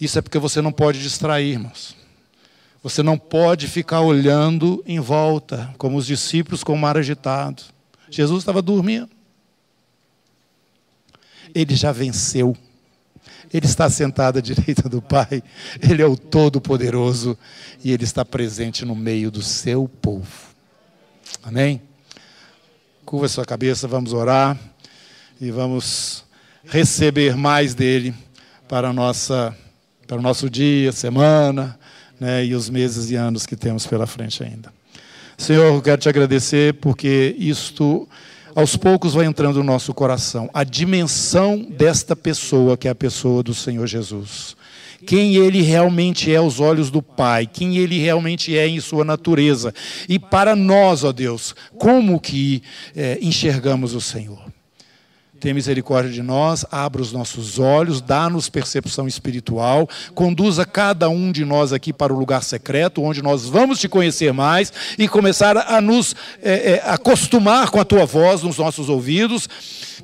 Isso 0.00 0.18
é 0.18 0.22
porque 0.22 0.38
você 0.38 0.60
não 0.60 0.70
pode 0.70 1.02
distrair, 1.02 1.52
irmãos. 1.52 1.96
Você 2.82 3.02
não 3.02 3.18
pode 3.18 3.66
ficar 3.66 4.02
olhando 4.02 4.84
em 4.86 5.00
volta, 5.00 5.74
como 5.78 5.96
os 5.96 6.06
discípulos 6.06 6.62
com 6.62 6.74
o 6.74 6.78
mar 6.78 6.96
agitado. 6.96 7.62
Jesus 8.08 8.42
estava 8.42 8.62
dormindo. 8.62 9.10
Ele 11.52 11.74
já 11.74 11.90
venceu. 11.90 12.56
Ele 13.52 13.66
está 13.66 13.88
sentado 13.88 14.38
à 14.38 14.42
direita 14.42 14.88
do 14.88 15.00
Pai, 15.00 15.42
Ele 15.80 16.02
é 16.02 16.06
o 16.06 16.16
Todo-Poderoso 16.16 17.38
e 17.82 17.92
Ele 17.92 18.04
está 18.04 18.24
presente 18.24 18.84
no 18.84 18.94
meio 18.94 19.30
do 19.30 19.42
seu 19.42 19.88
povo. 19.88 20.54
Amém? 21.42 21.80
Curva 23.04 23.28
sua 23.28 23.44
cabeça, 23.44 23.86
vamos 23.86 24.12
orar 24.12 24.58
e 25.40 25.50
vamos 25.50 26.24
receber 26.64 27.36
mais 27.36 27.74
dele 27.74 28.14
para, 28.68 28.92
nossa, 28.92 29.56
para 30.06 30.16
o 30.16 30.22
nosso 30.22 30.50
dia, 30.50 30.90
semana 30.90 31.78
né, 32.18 32.44
e 32.44 32.54
os 32.54 32.68
meses 32.68 33.10
e 33.10 33.14
anos 33.14 33.46
que 33.46 33.56
temos 33.56 33.86
pela 33.86 34.06
frente 34.06 34.42
ainda. 34.42 34.72
Senhor, 35.36 35.66
eu 35.66 35.82
quero 35.82 36.00
te 36.00 36.08
agradecer 36.08 36.74
porque 36.74 37.34
isto 37.38 38.08
aos 38.56 38.74
poucos 38.74 39.12
vai 39.12 39.26
entrando 39.26 39.58
no 39.58 39.64
nosso 39.64 39.92
coração 39.92 40.48
a 40.54 40.64
dimensão 40.64 41.58
desta 41.58 42.16
pessoa, 42.16 42.74
que 42.74 42.88
é 42.88 42.90
a 42.90 42.94
pessoa 42.94 43.42
do 43.42 43.52
Senhor 43.52 43.86
Jesus. 43.86 44.56
Quem 45.06 45.36
ele 45.36 45.60
realmente 45.60 46.32
é 46.32 46.36
aos 46.36 46.58
olhos 46.58 46.90
do 46.90 47.02
Pai, 47.02 47.46
quem 47.46 47.76
ele 47.76 47.98
realmente 47.98 48.56
é 48.56 48.66
em 48.66 48.80
sua 48.80 49.04
natureza. 49.04 49.74
E 50.08 50.18
para 50.18 50.56
nós, 50.56 51.04
ó 51.04 51.12
Deus, 51.12 51.54
como 51.78 52.18
que 52.18 52.62
é, 52.94 53.18
enxergamos 53.20 53.94
o 53.94 54.00
Senhor? 54.00 54.55
Tem 55.46 55.54
misericórdia 55.54 56.10
de 56.10 56.24
nós, 56.24 56.66
abra 56.72 57.00
os 57.00 57.12
nossos 57.12 57.60
olhos, 57.60 58.00
dá-nos 58.00 58.48
percepção 58.48 59.06
espiritual, 59.06 59.88
conduza 60.12 60.66
cada 60.66 61.08
um 61.08 61.30
de 61.30 61.44
nós 61.44 61.72
aqui 61.72 61.92
para 61.92 62.12
o 62.12 62.18
lugar 62.18 62.42
secreto, 62.42 63.00
onde 63.00 63.22
nós 63.22 63.44
vamos 63.44 63.78
te 63.78 63.88
conhecer 63.88 64.32
mais 64.32 64.72
e 64.98 65.06
começar 65.06 65.56
a 65.56 65.80
nos 65.80 66.16
é, 66.42 66.72
é, 66.72 66.82
acostumar 66.84 67.70
com 67.70 67.78
a 67.78 67.84
tua 67.84 68.04
voz 68.04 68.42
nos 68.42 68.58
nossos 68.58 68.88
ouvidos 68.88 69.48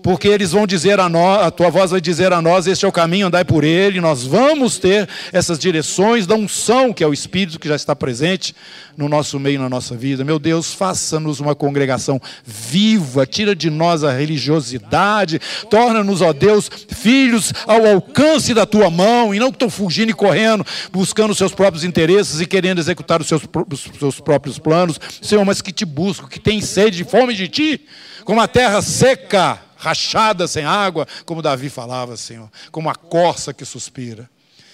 porque 0.03 0.29
eles 0.29 0.53
vão 0.53 0.67
dizer 0.67 1.01
a 1.01 1.09
nós, 1.09 1.47
a 1.47 1.51
tua 1.51 1.71
voz 1.71 1.91
vai 1.91 2.01
dizer 2.01 2.33
a 2.33 2.41
nós, 2.41 2.67
este 2.67 2.85
é 2.85 2.89
o 2.89 2.93
caminho, 2.93 3.27
andai 3.27 3.45
por 3.45 3.65
ele, 3.65 4.01
nós 4.01 4.25
vamos 4.25 4.79
ter 4.79 5.09
essas 5.33 5.59
direções 5.59 6.27
da 6.27 6.35
unção, 6.35 6.93
que 6.93 7.05
é 7.05 7.07
o 7.07 7.13
Espírito 7.13 7.59
que 7.59 7.69
já 7.69 7.77
está 7.77 7.95
presente 7.95 8.55
no 8.97 9.09
nosso 9.09 9.39
meio, 9.39 9.61
na 9.61 9.69
nossa 9.69 9.97
vida. 9.97 10.25
Meu 10.25 10.39
Deus, 10.39 10.73
faça-nos 10.73 11.41
uma 11.41 11.55
congregação 11.55 12.21
viva, 12.45 13.27
tira 13.27 13.55
de 13.55 13.71
nós 13.71 14.05
a 14.05 14.13
religiosidade, 14.13 15.41
torna-nos, 15.71 16.21
ó 16.21 16.33
Deus, 16.33 16.71
filhos 16.89 17.53
ao 17.67 17.87
alcance 17.87 18.55
da 18.55 18.67
tua 18.67 18.91
mão, 18.91 19.35
e 19.35 19.39
não 19.39 19.51
que 19.51 19.57
estão 19.57 19.71
fugindo 19.71 20.11
e 20.11 20.15
correndo, 20.15 20.65
buscando 20.91 21.31
os 21.31 21.39
seus 21.39 21.55
próprios 21.55 21.85
interesses 21.85 22.41
e 22.41 22.47
querendo 22.47 22.79
executar 22.79 23.21
os 23.21 23.27
seus, 23.27 23.43
os 23.71 23.99
seus 23.99 24.21
próprios 24.21 24.59
planos, 24.59 25.01
Senhor, 25.21 25.45
mas 25.45 25.61
que 25.61 25.73
te 25.73 25.85
buscam, 25.85 26.29
que 26.29 26.41
tem 26.41 26.61
sede 26.61 27.03
e 27.03 27.05
fome 27.05 27.35
de 27.35 27.49
ti, 27.49 27.81
como 28.25 28.41
a 28.41 28.49
terra 28.49 28.81
seca 28.83 29.61
rachada 29.83 30.47
sem 30.47 30.65
água, 30.65 31.09
como 31.27 31.43
Davi 31.43 31.69
falava, 31.69 32.17
Senhor, 32.17 32.49
como 32.71 32.89
a 32.89 32.95
corça 32.95 33.53
que 33.53 33.65
suspira. 33.65 34.31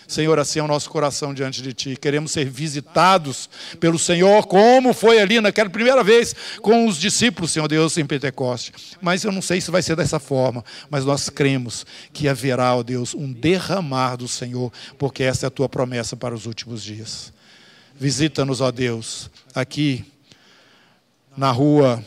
Senhor, 0.06 0.38
assim 0.38 0.58
é 0.58 0.62
o 0.62 0.66
nosso 0.66 0.88
coração 0.88 1.34
diante 1.34 1.60
de 1.62 1.72
Ti. 1.72 1.96
Queremos 1.96 2.32
ser 2.32 2.48
visitados 2.48 3.48
pelo 3.78 3.98
Senhor, 3.98 4.46
como 4.46 4.94
foi 4.94 5.18
ali 5.18 5.38
naquela 5.40 5.68
primeira 5.68 6.02
vez 6.02 6.34
com 6.62 6.86
os 6.86 6.98
discípulos, 6.98 7.50
Senhor 7.50 7.68
Deus, 7.68 7.96
em 7.98 8.06
Pentecoste. 8.06 8.72
Mas 9.02 9.24
eu 9.24 9.32
não 9.32 9.42
sei 9.42 9.60
se 9.60 9.70
vai 9.70 9.82
ser 9.82 9.96
dessa 9.96 10.18
forma, 10.18 10.64
mas 10.90 11.04
nós 11.04 11.28
cremos 11.28 11.84
que 12.12 12.26
haverá, 12.26 12.74
ó 12.74 12.82
Deus, 12.82 13.14
um 13.14 13.30
derramar 13.30 14.16
do 14.16 14.28
Senhor, 14.28 14.72
porque 14.98 15.22
essa 15.22 15.44
é 15.44 15.48
a 15.48 15.50
Tua 15.50 15.68
promessa 15.68 16.16
para 16.16 16.34
os 16.34 16.46
últimos 16.46 16.82
dias. 16.82 17.32
Visita-nos, 17.98 18.62
ó 18.62 18.70
Deus, 18.70 19.30
aqui 19.54 20.06
na 21.36 21.50
rua 21.50 22.02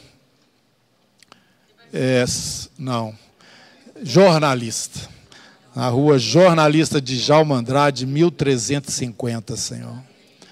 é, 1.93 2.25
não, 2.77 3.13
jornalista. 4.03 5.09
Na 5.75 5.87
rua 5.87 6.19
Jornalista 6.19 6.99
de 6.99 7.17
Jalma 7.17 7.55
Andrade, 7.55 8.05
1350, 8.05 9.55
Senhor. 9.55 9.95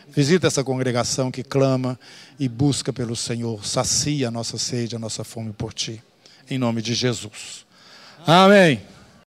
Visita 0.07 0.47
essa 0.47 0.63
congregação 0.63 1.29
que 1.29 1.43
clama 1.43 1.99
e 2.39 2.47
busca 2.47 2.93
pelo 2.93 3.15
Senhor. 3.15 3.65
Sacia 3.65 4.29
a 4.29 4.31
nossa 4.31 4.57
sede, 4.57 4.95
a 4.95 4.99
nossa 4.99 5.23
fome 5.23 5.51
por 5.51 5.73
Ti. 5.73 6.01
Em 6.49 6.57
nome 6.57 6.81
de 6.81 6.93
Jesus. 6.93 7.65
Amém. 8.25 8.81